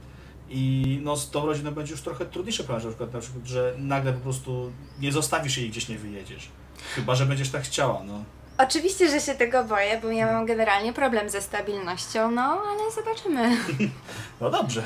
i 0.51 0.99
no 1.03 1.17
z 1.17 1.31
tą 1.31 1.47
rodziną 1.47 1.71
będzie 1.71 1.93
już 1.93 2.03
trochę 2.03 2.27
trudniejsze 2.27 2.65
problem, 2.65 2.85
na 2.85 2.91
przykład, 2.91 3.15
na 3.15 3.21
przykład, 3.21 3.47
że 3.47 3.75
nagle 3.79 4.13
po 4.13 4.21
prostu 4.21 4.73
nie 5.01 5.13
zostawisz 5.13 5.59
jej 5.59 5.71
gdzieś 5.71 5.89
nie 5.89 5.99
wyjedziesz. 5.99 6.49
Chyba, 6.95 7.15
że 7.15 7.27
będziesz 7.27 7.51
tak 7.51 7.63
chciała, 7.63 8.03
no. 8.05 8.25
Oczywiście, 8.59 9.11
że 9.11 9.21
się 9.21 9.35
tego 9.35 9.65
boję, 9.65 10.01
bo 10.03 10.11
ja 10.11 10.33
mam 10.33 10.47
generalnie 10.47 10.93
problem 10.93 11.31
ze 11.31 11.43
stabilnością, 11.43 12.31
no 12.31 12.43
ale 12.43 12.93
zobaczymy. 12.93 13.57
No 14.41 14.51
dobrze. 14.51 14.83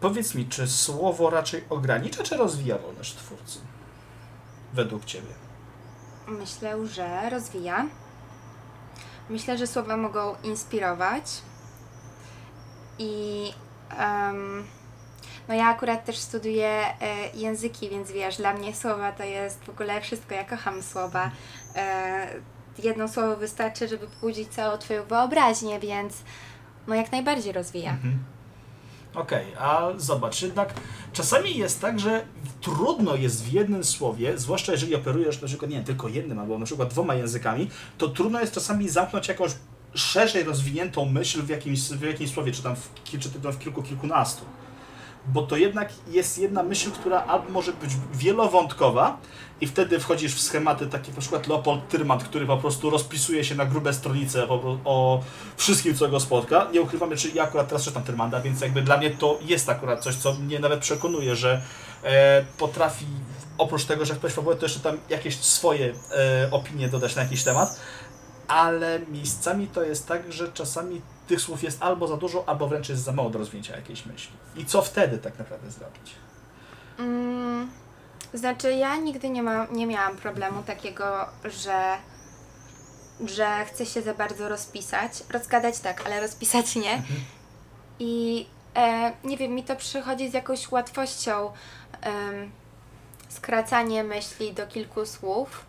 Powiedz 0.00 0.34
mi, 0.34 0.46
czy 0.46 0.68
słowo 0.68 1.30
raczej 1.30 1.64
ogranicza, 1.70 2.22
czy 2.22 2.36
rozwija 2.36 2.78
wolność 2.78 3.14
twórcy? 3.14 3.58
Według 4.72 5.04
Ciebie. 5.04 5.43
Myślę, 6.28 6.86
że 6.86 7.30
rozwija. 7.30 7.86
Myślę, 9.30 9.58
że 9.58 9.66
słowa 9.66 9.96
mogą 9.96 10.34
inspirować. 10.42 11.24
I 12.98 13.52
um, 13.98 14.64
no 15.48 15.54
ja 15.54 15.68
akurat 15.68 16.04
też 16.04 16.18
studiuję 16.18 16.84
e, 17.00 17.30
języki, 17.34 17.88
więc 17.88 18.12
wiesz, 18.12 18.36
dla 18.36 18.54
mnie 18.54 18.74
słowa 18.74 19.12
to 19.12 19.24
jest 19.24 19.64
w 19.64 19.68
ogóle 19.68 20.00
wszystko. 20.00 20.34
Ja 20.34 20.44
kocham 20.44 20.82
słowa. 20.82 21.30
E, 21.76 22.26
jedno 22.78 23.08
słowo 23.08 23.36
wystarczy, 23.36 23.88
żeby 23.88 24.06
pobudzić 24.06 24.48
całą 24.48 24.78
Twoją 24.78 25.04
wyobraźnię, 25.04 25.80
więc 25.80 26.22
no 26.86 26.94
jak 26.94 27.12
najbardziej 27.12 27.52
rozwija. 27.52 27.90
Mhm. 27.90 28.33
Okej, 29.14 29.46
okay, 29.52 29.66
a 29.66 29.92
zobacz, 29.96 30.42
jednak 30.42 30.74
czasami 31.12 31.58
jest 31.58 31.80
tak, 31.80 32.00
że 32.00 32.24
trudno 32.60 33.16
jest 33.16 33.44
w 33.44 33.52
jednym 33.52 33.84
słowie, 33.84 34.38
zwłaszcza 34.38 34.72
jeżeli 34.72 34.94
operujesz 34.94 35.40
na 35.40 35.48
przykład, 35.48 35.70
nie 35.70 35.76
wiem, 35.76 35.84
tylko 35.84 36.08
jednym 36.08 36.38
albo 36.38 36.58
na 36.58 36.66
przykład 36.66 36.88
dwoma 36.88 37.14
językami, 37.14 37.70
to 37.98 38.08
trudno 38.08 38.40
jest 38.40 38.54
czasami 38.54 38.88
zamknąć 38.88 39.28
jakąś 39.28 39.50
szerzej 39.94 40.44
rozwiniętą 40.44 41.04
myśl 41.04 41.42
w 41.42 41.48
jakimś, 41.48 41.80
w 41.80 42.02
jakimś 42.02 42.30
słowie, 42.30 42.52
czy 42.52 42.62
tam 42.62 42.76
w, 42.76 42.90
czy 43.04 43.28
w 43.28 43.58
kilku, 43.58 43.82
kilkunastu 43.82 44.44
bo 45.26 45.42
to 45.42 45.56
jednak 45.56 45.92
jest 46.08 46.38
jedna 46.38 46.62
myśl, 46.62 46.90
która 46.90 47.42
może 47.48 47.72
być 47.72 47.90
wielowątkowa 48.14 49.18
i 49.60 49.66
wtedy 49.66 50.00
wchodzisz 50.00 50.34
w 50.34 50.40
schematy 50.40 50.86
takie 50.86 51.12
na 51.12 51.20
przykład 51.20 51.46
Leopold 51.46 51.88
Tyrmand, 51.88 52.24
który 52.24 52.46
po 52.46 52.56
prostu 52.56 52.90
rozpisuje 52.90 53.44
się 53.44 53.54
na 53.54 53.66
grube 53.66 53.92
stronice 53.92 54.48
o, 54.48 54.78
o 54.84 55.20
wszystkim, 55.56 55.94
co 55.94 56.08
go 56.08 56.20
spotka. 56.20 56.66
Nie 56.72 56.82
ukrywamy, 56.82 57.16
czy 57.16 57.28
ja 57.34 57.42
akurat 57.42 57.68
teraz 57.68 57.84
czytam 57.84 58.02
Tyrmanda, 58.02 58.40
więc 58.40 58.60
jakby 58.60 58.82
dla 58.82 58.96
mnie 58.96 59.10
to 59.10 59.38
jest 59.42 59.68
akurat 59.68 60.00
coś, 60.02 60.14
co 60.14 60.34
mnie 60.34 60.58
nawet 60.58 60.80
przekonuje, 60.80 61.36
że 61.36 61.62
e, 62.04 62.44
potrafi 62.58 63.06
oprócz 63.58 63.84
tego, 63.84 64.04
że 64.04 64.14
wpleść 64.14 64.36
fabułę, 64.36 64.56
to 64.56 64.64
jeszcze 64.64 64.80
tam 64.80 64.98
jakieś 65.10 65.36
swoje 65.36 65.92
e, 66.12 66.50
opinie 66.50 66.88
dodać 66.88 67.16
na 67.16 67.22
jakiś 67.22 67.44
temat, 67.44 67.80
ale 68.48 69.00
miejscami 69.08 69.68
to 69.68 69.82
jest 69.82 70.08
tak, 70.08 70.32
że 70.32 70.52
czasami 70.52 71.02
tych 71.26 71.40
słów 71.40 71.62
jest 71.62 71.82
albo 71.82 72.08
za 72.08 72.16
dużo, 72.16 72.48
albo 72.48 72.68
wręcz 72.68 72.88
jest 72.88 73.02
za 73.02 73.12
mało 73.12 73.30
do 73.30 73.38
rozwinięcia 73.38 73.76
jakiejś 73.76 74.06
myśli. 74.06 74.32
I 74.56 74.66
co 74.66 74.82
wtedy 74.82 75.18
tak 75.18 75.38
naprawdę 75.38 75.70
zrobić? 75.70 76.14
Mm, 76.98 77.70
znaczy, 78.34 78.72
ja 78.72 78.96
nigdy 78.96 79.30
nie, 79.30 79.42
ma, 79.42 79.66
nie 79.72 79.86
miałam 79.86 80.16
problemu 80.16 80.62
takiego, 80.62 81.26
że, 81.44 81.96
że 83.26 83.64
chcę 83.64 83.86
się 83.86 84.02
za 84.02 84.14
bardzo 84.14 84.48
rozpisać. 84.48 85.12
Rozgadać 85.30 85.78
tak, 85.78 86.06
ale 86.06 86.20
rozpisać 86.20 86.76
nie. 86.76 86.92
Mhm. 86.92 87.20
I 87.98 88.46
e, 88.76 89.12
nie 89.24 89.36
wiem, 89.36 89.52
mi 89.52 89.64
to 89.64 89.76
przychodzi 89.76 90.30
z 90.30 90.34
jakąś 90.34 90.70
łatwością. 90.70 91.50
em, 92.00 92.50
skracanie 93.28 94.04
myśli 94.04 94.52
do 94.52 94.66
kilku 94.66 95.06
słów. 95.06 95.64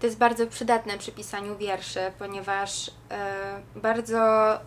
To 0.00 0.06
jest 0.06 0.18
bardzo 0.18 0.46
przydatne 0.46 0.98
przy 0.98 1.12
pisaniu 1.12 1.56
wierszy, 1.56 2.00
ponieważ 2.18 2.90
e, 3.10 3.60
bardzo 3.76 4.20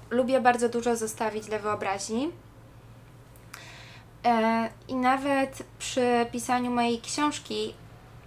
lubię 0.10 0.42
bardzo 0.42 0.70
dużo 0.70 0.96
zostawić 0.96 1.46
dla 1.46 1.60
wyobraźni. 1.60 2.32
E, 4.26 4.70
I 4.88 4.96
nawet 4.96 5.64
przy 5.80 6.26
pisaniu 6.32 6.72
mojej 6.72 7.02
książki 7.02 7.74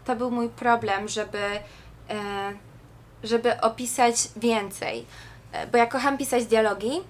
to 0.04 0.16
był 0.16 0.30
mój 0.30 0.49
problem, 0.49 1.09
żeby, 1.09 1.38
e, 1.38 2.52
żeby 3.23 3.61
opisać 3.61 4.14
więcej. 4.37 5.06
Bo 5.73 5.78
ja 5.78 5.87
kocham 5.87 6.18
pisać 6.18 6.47
dialogi, 6.47 7.00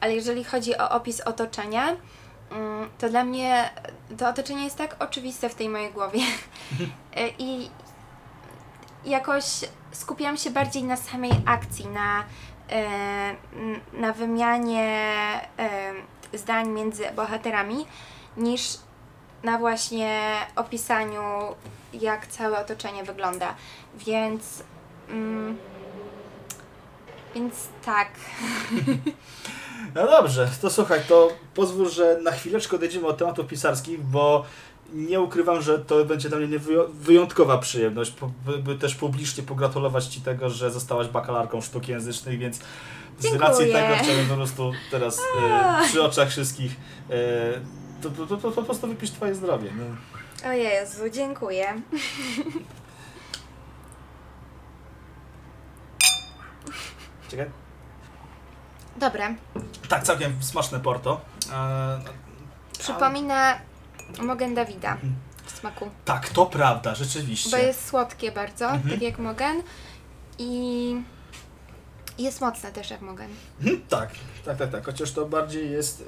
ale 0.00 0.14
jeżeli 0.14 0.44
chodzi 0.44 0.78
o 0.78 0.90
opis 0.90 1.20
otoczenia, 1.20 1.96
mm, 2.50 2.90
to 2.98 3.08
dla 3.08 3.24
mnie 3.24 3.70
to 4.18 4.28
otoczenie 4.28 4.64
jest 4.64 4.76
tak 4.76 4.96
oczywiste 4.98 5.48
w 5.48 5.54
tej 5.54 5.68
mojej 5.68 5.92
głowie. 5.92 6.20
I 7.38 7.70
jakoś 9.06 9.44
skupiam 9.92 10.36
się 10.36 10.50
bardziej 10.50 10.84
na 10.84 10.96
samej 10.96 11.32
akcji, 11.46 11.86
na, 11.86 12.24
e, 12.70 13.36
na 13.92 14.12
wymianie 14.12 15.10
e, 15.58 16.38
zdań 16.38 16.68
między 16.68 17.04
bohaterami, 17.16 17.86
niż 18.36 18.62
na 19.42 19.58
właśnie 19.58 20.36
opisaniu, 20.56 21.22
jak 21.92 22.26
całe 22.26 22.58
otoczenie 22.58 23.04
wygląda. 23.04 23.54
Więc. 23.94 24.62
Mm, 25.08 25.58
więc 27.34 27.54
tak. 27.84 28.08
No 29.94 30.06
dobrze, 30.06 30.48
to 30.60 30.70
słuchaj, 30.70 31.00
to 31.08 31.28
pozwól, 31.54 31.88
że 31.88 32.18
na 32.22 32.30
chwileczkę 32.30 32.76
odejdziemy 32.76 33.06
od 33.06 33.18
tematów 33.18 33.46
pisarskich, 33.46 34.02
bo 34.02 34.44
nie 34.94 35.20
ukrywam, 35.20 35.62
że 35.62 35.78
to 35.78 36.04
będzie 36.04 36.28
dla 36.28 36.38
mnie 36.38 36.58
wyjątkowa 36.88 37.58
przyjemność, 37.58 38.14
by, 38.46 38.58
by 38.58 38.74
też 38.78 38.94
publicznie 38.94 39.42
pogratulować 39.42 40.06
Ci 40.06 40.20
tego, 40.20 40.50
że 40.50 40.70
zostałaś 40.70 41.08
bakalarką 41.08 41.60
sztuk 41.60 41.88
języcznych, 41.88 42.38
więc 42.38 42.56
z 42.56 42.62
Dziękuję. 43.22 43.40
racji 43.40 43.72
tego 43.72 43.94
chciałbym 44.02 44.28
po 44.28 44.34
prostu 44.34 44.72
teraz 44.90 45.18
e, 45.42 45.84
przy 45.84 46.02
oczach 46.02 46.28
wszystkich 46.28 46.76
e, 47.10 47.14
to, 48.02 48.10
to, 48.10 48.26
to, 48.26 48.36
to 48.36 48.50
po 48.50 48.62
prostu 48.62 48.86
wypisz 48.86 49.10
Twoje 49.10 49.34
zdrowie. 49.34 49.70
No. 49.76 49.84
O 50.50 50.52
Jezu, 50.52 51.10
dziękuję. 51.10 51.82
Czekaj. 57.28 57.46
Dobre. 58.96 59.34
Tak, 59.88 60.02
całkiem 60.02 60.42
smaczne 60.42 60.80
porto. 60.80 61.20
E, 61.52 62.00
Przypomina 62.78 63.58
Mogen 64.22 64.54
Dawida 64.54 64.96
w 65.46 65.50
smaku. 65.58 65.90
tak, 66.04 66.28
to 66.28 66.46
prawda, 66.46 66.94
rzeczywiście. 66.94 67.50
Bo 67.50 67.56
jest 67.56 67.88
słodkie 67.88 68.32
bardzo, 68.32 68.64
Mhm. 68.70 68.90
tak 68.90 69.02
jak 69.02 69.18
Mogen. 69.18 69.62
I 70.38 70.94
jest 72.18 72.40
mocne 72.40 72.72
też 72.72 72.90
jak 72.90 73.00
Mogen. 73.00 73.30
Mhm, 73.60 73.82
tak, 73.88 74.10
tak, 74.44 74.56
tak, 74.58 74.70
tak. 74.70 74.86
Chociaż 74.86 75.12
to 75.12 75.26
bardziej 75.26 75.70
jest. 75.70 76.00
y, 76.00 76.04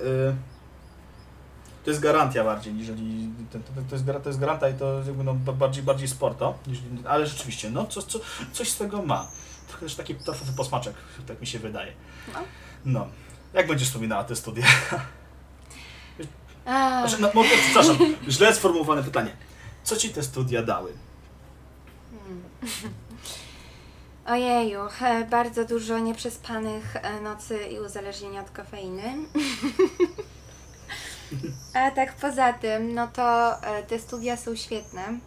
to 1.84 1.90
jest 1.90 2.00
gwarancja 2.02 2.44
bardziej, 2.44 2.74
niżeli. 2.74 3.28
To, 3.52 3.58
to, 3.58 3.82
to, 3.88 3.94
jest, 3.96 4.06
to 4.24 4.28
jest 4.30 4.40
garanta 4.40 4.68
i 4.68 4.74
to 4.74 4.98
jakby 4.98 5.24
no, 5.24 5.34
ba- 5.34 5.52
bardziej, 5.52 5.82
bardziej 5.84 6.08
sporto. 6.08 6.58
Niż, 6.66 6.78
ale 7.08 7.26
rzeczywiście, 7.26 7.70
no 7.70 7.86
co, 7.86 8.02
co, 8.02 8.18
coś 8.52 8.68
z 8.70 8.76
tego 8.76 9.02
ma. 9.02 9.28
Trochę 9.68 9.86
też 9.86 9.94
taki 9.94 10.14
torfowy 10.14 10.52
posmaczek, 10.52 10.94
tak 11.26 11.40
mi 11.40 11.46
się 11.46 11.58
wydaje. 11.58 11.92
No. 12.34 12.40
No. 12.84 13.06
Jak 13.54 13.66
będziesz 13.66 13.88
wspominała 13.88 14.24
te 14.24 14.36
studia? 14.36 14.66
Znaczy, 16.66 17.16
no, 17.20 17.30
może, 17.34 17.50
przepraszam, 17.56 17.96
źle 18.28 18.54
sformułowane 18.54 19.02
pytanie. 19.02 19.36
Co 19.84 19.96
ci 19.96 20.10
te 20.10 20.22
studia 20.22 20.62
dały? 20.62 20.92
Ojeju, 24.26 24.80
e, 25.00 25.24
bardzo 25.24 25.64
dużo 25.64 25.98
nieprzespanych 25.98 26.96
e, 26.96 27.20
nocy 27.20 27.58
i 27.66 27.80
uzależnienia 27.80 28.40
od 28.40 28.50
kofeiny. 28.50 29.02
A 31.74 31.90
tak 31.90 32.12
poza 32.12 32.52
tym, 32.52 32.94
no 32.94 33.08
to 33.08 33.54
e, 33.62 33.82
te 33.82 33.98
studia 33.98 34.36
są 34.36 34.56
świetne. 34.56 35.18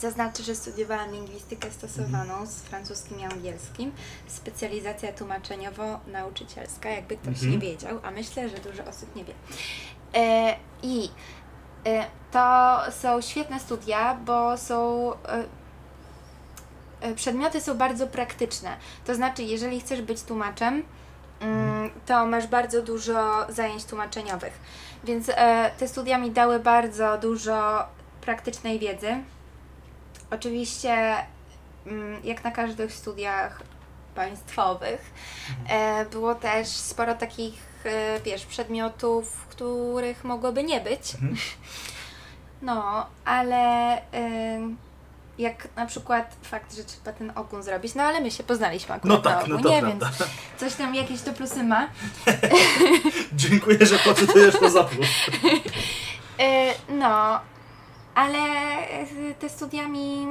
Zaznaczę, 0.00 0.42
że 0.42 0.54
studiowałam 0.54 1.12
lingwistykę 1.12 1.70
stosowaną 1.70 2.46
z 2.46 2.54
francuskim 2.54 3.20
i 3.20 3.24
angielskim. 3.24 3.92
Specjalizacja 4.26 5.12
tłumaczeniowo-nauczycielska, 5.12 6.88
jakby 6.88 7.16
ktoś 7.16 7.28
Mhm. 7.34 7.50
nie 7.52 7.58
wiedział, 7.58 8.00
a 8.02 8.10
myślę, 8.10 8.48
że 8.48 8.56
dużo 8.58 8.84
osób 8.84 9.16
nie 9.16 9.24
wie. 9.24 9.34
E, 10.14 10.56
I 10.82 11.10
e, 11.86 12.04
to 12.30 12.78
są 13.00 13.20
świetne 13.20 13.60
studia, 13.60 14.14
bo 14.14 14.58
są 14.58 15.10
e, 17.00 17.14
przedmioty 17.14 17.60
są 17.60 17.74
bardzo 17.74 18.06
praktyczne. 18.06 18.76
To 19.06 19.14
znaczy, 19.14 19.42
jeżeli 19.42 19.80
chcesz 19.80 20.02
być 20.02 20.22
tłumaczem, 20.22 20.82
mm, 21.40 21.90
to 22.06 22.26
masz 22.26 22.46
bardzo 22.46 22.82
dużo 22.82 23.46
zajęć 23.48 23.84
tłumaczeniowych. 23.84 24.58
Więc 25.04 25.26
te 25.78 25.88
studia 25.88 26.18
mi 26.18 26.30
dały 26.30 26.60
bardzo 26.60 27.18
dużo 27.18 27.84
praktycznej 28.20 28.78
wiedzy. 28.78 29.16
Oczywiście, 30.30 31.16
mm, 31.86 32.20
jak 32.24 32.44
na 32.44 32.50
każdych 32.50 32.92
studiach 32.92 33.62
państwowych, 34.14 35.12
e, 35.68 36.04
było 36.04 36.34
też 36.34 36.68
sporo 36.68 37.14
takich, 37.14 37.62
e, 37.84 38.20
wiesz, 38.20 38.46
przedmiotów, 38.46 39.46
których 39.46 40.24
mogłoby 40.24 40.64
nie 40.64 40.80
być. 40.80 41.14
Mhm. 41.14 41.36
No, 42.62 43.06
ale 43.24 43.96
ym, 44.54 44.76
jak 45.38 45.68
na 45.76 45.86
przykład 45.86 46.36
fakt, 46.42 46.74
że 46.74 46.84
trzeba 46.84 47.12
ten 47.12 47.32
ogun 47.34 47.62
zrobić, 47.62 47.94
no 47.94 48.02
ale 48.02 48.20
my 48.20 48.30
się 48.30 48.42
poznaliśmy 48.42 48.94
akurat 48.94 49.16
No 49.16 49.22
tak, 49.22 49.48
na 49.48 49.56
no 49.56 49.62
to 49.62 49.68
więc 49.68 50.00
prawda. 50.00 50.24
coś 50.56 50.74
tam 50.74 50.94
jakieś 50.94 51.22
to 51.22 51.32
plusy 51.32 51.62
ma. 51.62 51.88
Dziękuję, 53.32 53.86
że 53.86 53.98
poczytujesz 53.98 54.58
to 54.58 54.70
za 54.70 54.84
plus. 54.84 55.08
No, 56.88 57.40
ale 58.14 58.38
y, 59.02 59.34
te 59.38 59.48
studia 59.48 59.88
mi, 59.88 60.26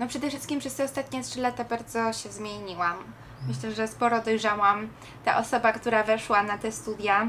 no 0.00 0.08
przede 0.08 0.28
wszystkim 0.28 0.60
przez 0.60 0.74
te 0.74 0.84
ostatnie 0.84 1.22
trzy 1.22 1.40
lata 1.40 1.64
bardzo 1.64 2.12
się 2.12 2.32
zmieniłam. 2.32 2.96
Myślę, 3.48 3.72
że 3.72 3.88
sporo 3.88 4.22
dojrzałam. 4.22 4.88
Ta 5.24 5.38
osoba, 5.38 5.72
która 5.72 6.02
weszła 6.02 6.42
na 6.42 6.58
te 6.58 6.72
studia 6.72 7.26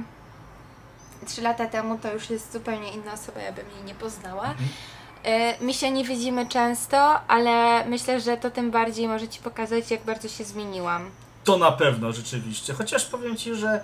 trzy 1.26 1.42
lata 1.42 1.66
temu, 1.66 1.98
to 1.98 2.14
już 2.14 2.30
jest 2.30 2.54
zupełnie 2.54 2.92
inna 2.92 3.14
osoba, 3.14 3.40
ja 3.40 3.52
bym 3.52 3.66
jej 3.76 3.84
nie 3.84 3.96
poznała. 3.96 4.50
Y, 4.50 5.64
My 5.66 5.74
się 5.74 5.92
nie 5.92 6.04
widzimy 6.04 6.46
często, 6.46 7.20
ale 7.28 7.86
myślę, 7.86 8.22
że 8.22 8.38
to 8.38 8.52
tym 8.52 8.72
bardziej 8.72 9.08
może 9.08 9.28
Ci 9.28 9.40
pokazać, 9.42 9.92
jak 9.92 10.04
bardzo 10.04 10.28
się 10.28 10.44
zmieniłam. 10.44 11.10
To 11.44 11.58
na 11.58 11.72
pewno 11.72 12.12
rzeczywiście. 12.12 12.74
Chociaż 12.74 13.06
powiem 13.06 13.38
Ci, 13.38 13.56
że 13.56 13.70
e, 13.70 13.82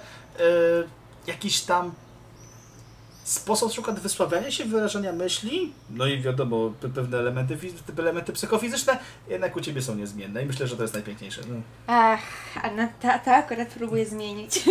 jakiś 1.28 1.62
tam 1.62 1.92
sposób 3.24 3.70
na 3.70 3.74
przykład 3.74 4.00
wysławiania 4.00 4.52
się, 4.52 4.66
wyrażania 4.66 5.14
myśli, 5.14 5.74
no 5.90 6.06
i 6.06 6.22
wiadomo, 6.22 6.58
pe- 6.82 6.90
pewne 6.94 7.18
elementy, 7.18 7.58
elementy 8.00 8.34
psychofizyczne 8.34 8.98
jednak 9.30 9.56
u 9.56 9.62
Ciebie 9.62 9.82
są 9.82 9.96
niezmienne 9.96 10.44
i 10.44 10.46
myślę, 10.46 10.68
że 10.68 10.76
to 10.76 10.82
jest 10.82 10.94
najpiękniejsze. 10.94 11.42
No. 11.50 11.56
Ach, 11.88 12.20
a 12.64 12.72
na 12.72 12.88
tata 12.88 13.36
akurat 13.36 13.68
próbuję 13.78 14.06
zmienić. 14.06 14.60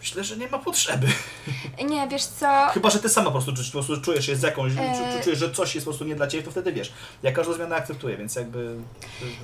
Myślę, 0.00 0.24
że 0.24 0.36
nie 0.36 0.48
ma 0.48 0.58
potrzeby. 0.58 1.06
nie, 1.90 2.08
wiesz 2.08 2.24
co, 2.24 2.66
Chyba, 2.72 2.90
że 2.90 2.98
Ty 2.98 3.08
sama 3.08 3.30
po 3.30 3.40
prostu, 3.42 3.52
po 3.64 3.72
prostu 3.72 4.00
czujesz 4.00 4.26
się 4.26 4.36
z 4.36 4.42
jakąś, 4.42 4.72
czu- 4.72 5.24
czujesz, 5.24 5.38
że 5.38 5.50
coś 5.52 5.74
jest 5.74 5.84
po 5.84 5.90
prostu 5.90 6.04
nie 6.04 6.14
dla 6.14 6.26
Ciebie, 6.26 6.42
to 6.44 6.50
wtedy 6.50 6.72
wiesz. 6.72 6.92
Ja 7.22 7.32
każdą 7.32 7.52
zmianę 7.52 7.76
akceptuję, 7.76 8.16
więc 8.16 8.34
jakby... 8.36 8.76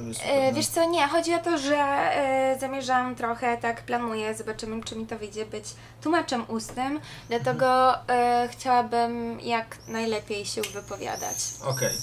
jest 0.08 0.20
E. 0.24 0.52
Wiesz 0.52 0.66
co, 0.66 0.90
nie, 0.90 1.08
chodzi 1.08 1.34
o 1.34 1.38
to, 1.38 1.58
że 1.58 1.76
e, 1.76 2.56
zamierzam 2.60 3.14
trochę, 3.14 3.56
tak 3.58 3.82
planuję, 3.82 4.34
zobaczymy 4.34 4.82
czy 4.84 4.96
mi 4.96 5.06
to 5.06 5.18
wyjdzie 5.18 5.46
być 5.46 5.64
tłumaczem 6.02 6.44
ustnym, 6.48 7.00
dlatego 7.28 7.94
e, 8.08 8.48
chciałabym 8.52 9.40
jak 9.40 9.78
najlepiej 9.88 10.46
się 10.46 10.62
wypowiadać. 10.62 11.36
Okej. 11.64 11.96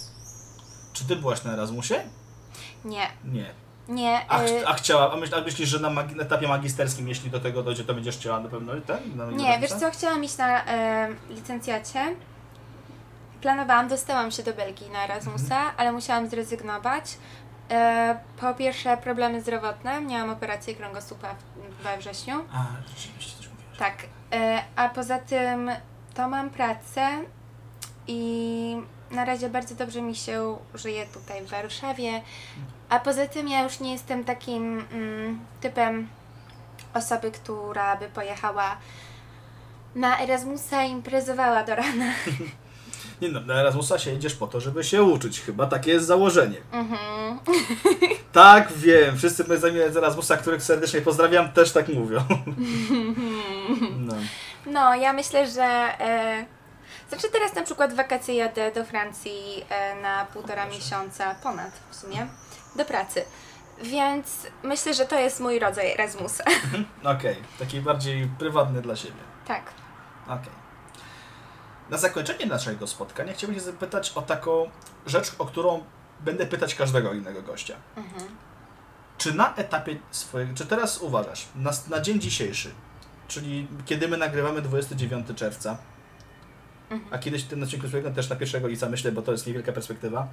Czy 0.93 1.05
Ty 1.07 1.15
byłaś 1.15 1.43
na 1.43 1.53
Erasmusie? 1.53 1.95
Nie, 2.85 3.07
Nie. 3.25 3.62
Nie, 3.87 4.25
A, 4.29 4.41
e, 4.41 4.67
a 4.67 4.73
chciała, 4.73 5.13
a, 5.13 5.15
myśl, 5.15 5.35
a 5.35 5.41
myślisz, 5.41 5.69
że 5.69 5.79
na, 5.79 5.89
magi- 5.89 6.15
na 6.15 6.23
etapie 6.23 6.47
magisterskim, 6.47 7.07
jeśli 7.09 7.29
do 7.29 7.39
tego 7.39 7.63
dojdzie, 7.63 7.83
to 7.83 7.93
będziesz 7.93 8.17
chciała 8.17 8.39
na 8.39 8.49
pewno 8.49 8.73
ten? 8.87 9.17
Na 9.17 9.25
nie, 9.25 9.59
wiesz 9.59 9.71
co, 9.73 9.91
chciałam 9.91 10.23
iść 10.23 10.37
na 10.37 10.65
e, 10.65 11.09
licencjacie. 11.29 12.15
Planowałam, 13.41 13.87
dostałam 13.87 14.31
się 14.31 14.43
do 14.43 14.53
Belgii 14.53 14.89
na 14.89 15.03
Erasmusa, 15.03 15.77
ale 15.77 15.91
musiałam 15.91 16.29
zrezygnować. 16.29 17.17
E, 17.71 18.19
po 18.39 18.53
pierwsze 18.53 18.97
problemy 18.97 19.41
zdrowotne, 19.41 20.01
miałam 20.01 20.29
operację 20.29 20.75
kręgosłupa 20.75 21.35
w- 21.35 21.83
we 21.83 21.97
wrześniu. 21.97 22.35
A, 22.53 22.65
rzeczywiście 22.95 23.37
też 23.37 23.49
mówiłaś. 23.49 23.77
Tak, 23.79 23.93
e, 24.33 24.63
a 24.75 24.89
poza 24.89 25.19
tym 25.19 25.71
to 26.13 26.27
mam 26.27 26.49
pracę 26.49 27.07
i 28.07 28.77
na 29.11 29.25
razie 29.25 29.49
bardzo 29.49 29.75
dobrze 29.75 30.01
mi 30.01 30.15
się 30.15 30.57
żyje 30.73 31.05
tutaj 31.05 31.41
w 31.45 31.49
Warszawie. 31.49 32.21
A 32.93 32.99
poza 32.99 33.27
tym 33.27 33.47
ja 33.47 33.63
już 33.63 33.79
nie 33.79 33.91
jestem 33.91 34.23
takim 34.23 34.85
mm, 34.91 35.39
typem 35.61 36.07
osoby, 36.93 37.31
która 37.31 37.95
by 37.95 38.09
pojechała 38.09 38.77
na 39.95 40.19
Erasmusa 40.19 40.83
i 40.83 40.91
imprezowała 40.91 41.63
do 41.63 41.75
rana. 41.75 42.05
Nie 43.21 43.29
no, 43.29 43.39
na 43.39 43.53
Erasmusa 43.53 43.99
się 43.99 44.11
jedziesz 44.11 44.35
po 44.35 44.47
to, 44.47 44.59
żeby 44.59 44.83
się 44.83 45.03
uczyć. 45.03 45.41
Chyba 45.41 45.65
takie 45.65 45.91
jest 45.91 46.05
założenie. 46.05 46.57
Mhm. 46.71 47.39
Tak, 48.31 48.71
wiem. 48.73 49.17
Wszyscy 49.17 49.57
znajomi 49.57 49.93
z 49.93 49.97
Erasmusa, 49.97 50.37
których 50.37 50.63
serdecznie 50.63 51.01
pozdrawiam, 51.01 51.51
też 51.51 51.71
tak 51.71 51.87
mówią. 51.87 52.23
No. 54.07 54.15
No, 54.65 54.95
ja 54.95 55.13
myślę, 55.13 55.47
że. 55.47 55.63
E, 55.99 56.45
znaczy, 57.09 57.27
teraz 57.31 57.55
na 57.55 57.63
przykład 57.63 57.93
wakacje 57.93 58.35
jadę 58.35 58.71
do 58.71 58.85
Francji 58.85 59.65
e, 59.69 60.01
na 60.01 60.25
półtora 60.25 60.65
miesiąca, 60.65 61.35
ponad 61.43 61.71
w 61.91 61.95
sumie, 61.95 62.27
do 62.75 62.85
pracy. 62.85 63.25
Więc 63.83 64.47
myślę, 64.63 64.93
że 64.93 65.05
to 65.05 65.19
jest 65.19 65.39
mój 65.39 65.59
rodzaj 65.59 65.91
Erasmusa. 65.91 66.43
Okej, 67.03 67.35
taki 67.59 67.81
bardziej 67.81 68.27
prywatny 68.39 68.81
dla 68.81 68.95
siebie. 68.95 69.21
tak. 69.47 69.63
Okej. 70.27 70.63
Na 71.89 71.97
zakończenie 71.97 72.45
naszego 72.45 72.87
spotkania 72.87 73.33
chciałbym 73.33 73.59
się 73.59 73.65
zapytać 73.65 74.11
o 74.15 74.21
taką 74.21 74.69
rzecz, 75.05 75.35
o 75.39 75.45
którą 75.45 75.83
będę 76.19 76.45
pytać 76.45 76.75
każdego 76.75 77.13
innego 77.13 77.41
gościa. 77.41 77.75
Mhm. 77.95 78.23
Czy 79.17 79.33
na 79.33 79.55
etapie 79.55 79.95
swojego, 80.11 80.53
czy 80.55 80.65
teraz 80.65 80.97
uważasz, 81.01 81.47
na, 81.55 81.71
na 81.89 82.01
dzień 82.01 82.21
dzisiejszy, 82.21 82.71
czyli 83.27 83.67
kiedy 83.85 84.07
my 84.07 84.17
nagrywamy 84.17 84.61
29 84.61 85.27
czerwca, 85.35 85.77
a 87.11 87.17
kiedyś 87.17 87.43
ten 87.43 87.63
odcinek 87.63 87.87
swojego 87.87 88.11
też 88.11 88.29
na 88.29 88.35
1 88.39 88.67
lica 88.67 88.89
myślę, 88.89 89.11
bo 89.11 89.21
to 89.21 89.31
jest 89.31 89.47
niewielka 89.47 89.71
perspektywa, 89.71 90.27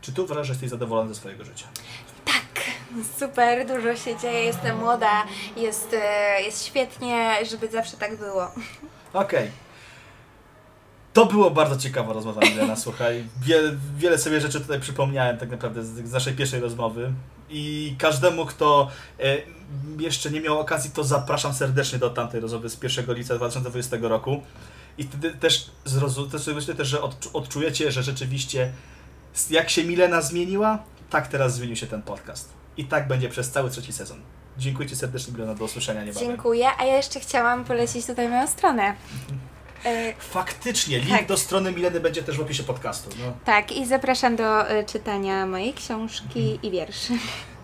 czy 0.00 0.12
ty 0.12 0.22
uważasz, 0.22 0.46
że 0.46 0.52
jesteś 0.52 0.70
zadowolony 0.70 1.08
ze 1.08 1.14
swojego 1.14 1.44
życia? 1.44 1.66
Tak, 2.24 2.64
super, 3.18 3.66
dużo 3.66 3.96
się 3.96 4.18
dzieje, 4.18 4.44
jestem 4.44 4.78
młoda, 4.78 5.24
jest, 5.56 5.96
e, 6.02 6.42
jest 6.42 6.66
świetnie, 6.66 7.36
żeby 7.50 7.68
zawsze 7.68 7.96
tak 7.96 8.18
było. 8.18 8.50
Okej. 9.12 9.50
To 11.12 11.26
było 11.26 11.50
bardzo 11.50 11.76
ciekawa 11.76 12.12
rozmowa, 12.12 12.40
Milena, 12.40 12.76
słuchaj. 12.76 13.24
Wiele, 13.42 13.76
wiele 13.96 14.18
sobie 14.18 14.40
rzeczy 14.40 14.60
tutaj 14.60 14.80
przypomniałem 14.80 15.38
tak 15.38 15.50
naprawdę 15.50 15.84
z, 15.84 16.08
z 16.08 16.12
naszej 16.12 16.34
pierwszej 16.34 16.60
rozmowy. 16.60 17.12
I 17.50 17.94
każdemu, 17.98 18.46
kto 18.46 18.90
e, 19.20 19.36
jeszcze 19.98 20.30
nie 20.30 20.40
miał 20.40 20.58
okazji, 20.58 20.90
to 20.90 21.04
zapraszam 21.04 21.54
serdecznie 21.54 21.98
do 21.98 22.10
tamtej 22.10 22.40
rozmowy 22.40 22.70
z 22.70 22.82
1 22.82 23.14
lipca 23.14 23.36
2020 23.36 23.96
roku. 24.00 24.42
I 24.98 25.04
wtedy 25.04 25.30
też, 25.30 25.70
zrozum, 25.84 26.30
też 26.30 26.44
że 26.88 26.98
odczu- 26.98 27.30
odczujecie, 27.32 27.92
że 27.92 28.02
rzeczywiście 28.02 28.72
jak 29.50 29.70
się 29.70 29.84
Milena 29.84 30.20
zmieniła, 30.22 30.78
tak 31.10 31.28
teraz 31.28 31.54
zmienił 31.54 31.76
się 31.76 31.86
ten 31.86 32.02
podcast. 32.02 32.52
I 32.76 32.84
tak 32.84 33.08
będzie 33.08 33.28
przez 33.28 33.50
cały 33.50 33.70
trzeci 33.70 33.92
sezon. 33.92 34.20
Dziękuję 34.58 34.88
Ci 34.88 34.96
serdecznie, 34.96 35.32
Milena, 35.32 35.54
do 35.54 35.64
usłyszenia 35.64 36.04
niebawem. 36.04 36.28
Dziękuję, 36.28 36.68
a 36.78 36.84
ja 36.84 36.96
jeszcze 36.96 37.20
chciałam 37.20 37.64
polecić 37.64 38.06
tutaj 38.06 38.28
moją 38.28 38.46
stronę. 38.46 38.94
E, 39.84 40.14
Faktycznie, 40.18 40.98
link 40.98 41.18
Tak. 41.18 41.26
do 41.26 41.36
strony 41.36 41.72
Mileny 41.72 42.00
będzie 42.00 42.22
też 42.22 42.38
w 42.38 42.40
opisie 42.40 42.62
podcastu. 42.62 43.10
No. 43.18 43.32
tak, 43.44 43.72
i 43.72 43.86
zapraszam 43.86 44.36
do 44.36 44.68
e, 44.68 44.84
czytania 44.84 45.46
mojej 45.46 45.74
książki 45.74 46.58
i 46.62 46.70
wierszy. 46.70 47.12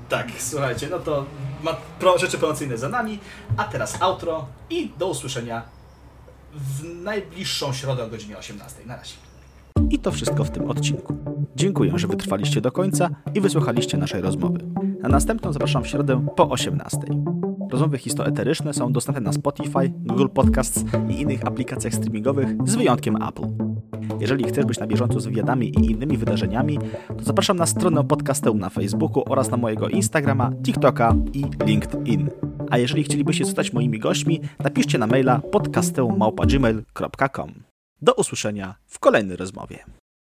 Tak, 0.08 0.26
słuchajcie, 0.38 0.88
no 0.90 0.98
to 0.98 1.26
ma 1.62 1.76
pro, 1.98 2.18
rzeczy 2.18 2.38
promocyjne 2.38 2.78
za 2.78 2.88
nami, 2.88 3.18
a 3.56 3.64
teraz 3.64 4.02
outro 4.02 4.46
i 4.70 4.92
do 4.98 5.06
usłyszenia 5.06 5.62
w 6.54 6.84
najbliższą 6.84 7.72
środę 7.72 8.04
o 8.04 8.08
godzinie 8.08 8.38
18. 8.38 8.84
Na 8.84 8.96
razie. 8.96 9.14
I 9.90 9.98
to 9.98 10.12
wszystko 10.12 10.44
w 10.44 10.50
tym 10.50 10.70
odcinku. 10.70 11.14
Dziękuję, 11.56 11.98
że 11.98 12.08
wytrwaliście 12.08 12.60
do 12.60 12.72
końca 12.72 13.10
i 13.34 13.40
wysłuchaliście 13.40 13.98
naszej 13.98 14.20
rozmowy. 14.20 14.58
Na 15.02 15.08
następną 15.08 15.52
zapraszam 15.52 15.84
w 15.84 15.88
środę 15.88 16.26
po 16.36 16.50
18. 16.50 16.98
Rozmowy 17.70 17.98
histoeteryczne 17.98 18.74
są 18.74 18.92
dostępne 18.92 19.20
na 19.20 19.32
Spotify, 19.32 19.88
Google 19.88 20.28
Podcasts 20.28 20.84
i 21.08 21.20
innych 21.20 21.46
aplikacjach 21.46 21.94
streamingowych 21.94 22.48
z 22.64 22.74
wyjątkiem 22.74 23.22
Apple. 23.22 23.46
Jeżeli 24.20 24.44
chcesz 24.44 24.64
być 24.64 24.78
na 24.78 24.86
bieżąco 24.86 25.20
z 25.20 25.26
wywiadami 25.26 25.68
i 25.68 25.90
innymi 25.90 26.16
wydarzeniami, 26.16 26.78
to 27.18 27.24
zapraszam 27.24 27.56
na 27.56 27.66
stronę 27.66 28.04
podcasteum 28.04 28.58
na 28.58 28.70
Facebooku 28.70 29.24
oraz 29.28 29.50
na 29.50 29.56
mojego 29.56 29.88
Instagrama, 29.88 30.52
TikToka 30.62 31.14
i 31.32 31.44
LinkedIn. 31.66 32.30
A 32.70 32.78
jeżeli 32.78 33.02
chcielibyście 33.02 33.44
zostać 33.44 33.72
moimi 33.72 33.98
gośćmi, 33.98 34.40
napiszcie 34.64 34.98
na 34.98 35.06
maila 35.06 35.38
podcasteum.gmail.com. 35.38 37.65
Do 38.02 38.14
usłyszenia 38.14 38.74
w 38.86 38.98
kolejnej 38.98 39.36
rozmowie. 39.36 39.84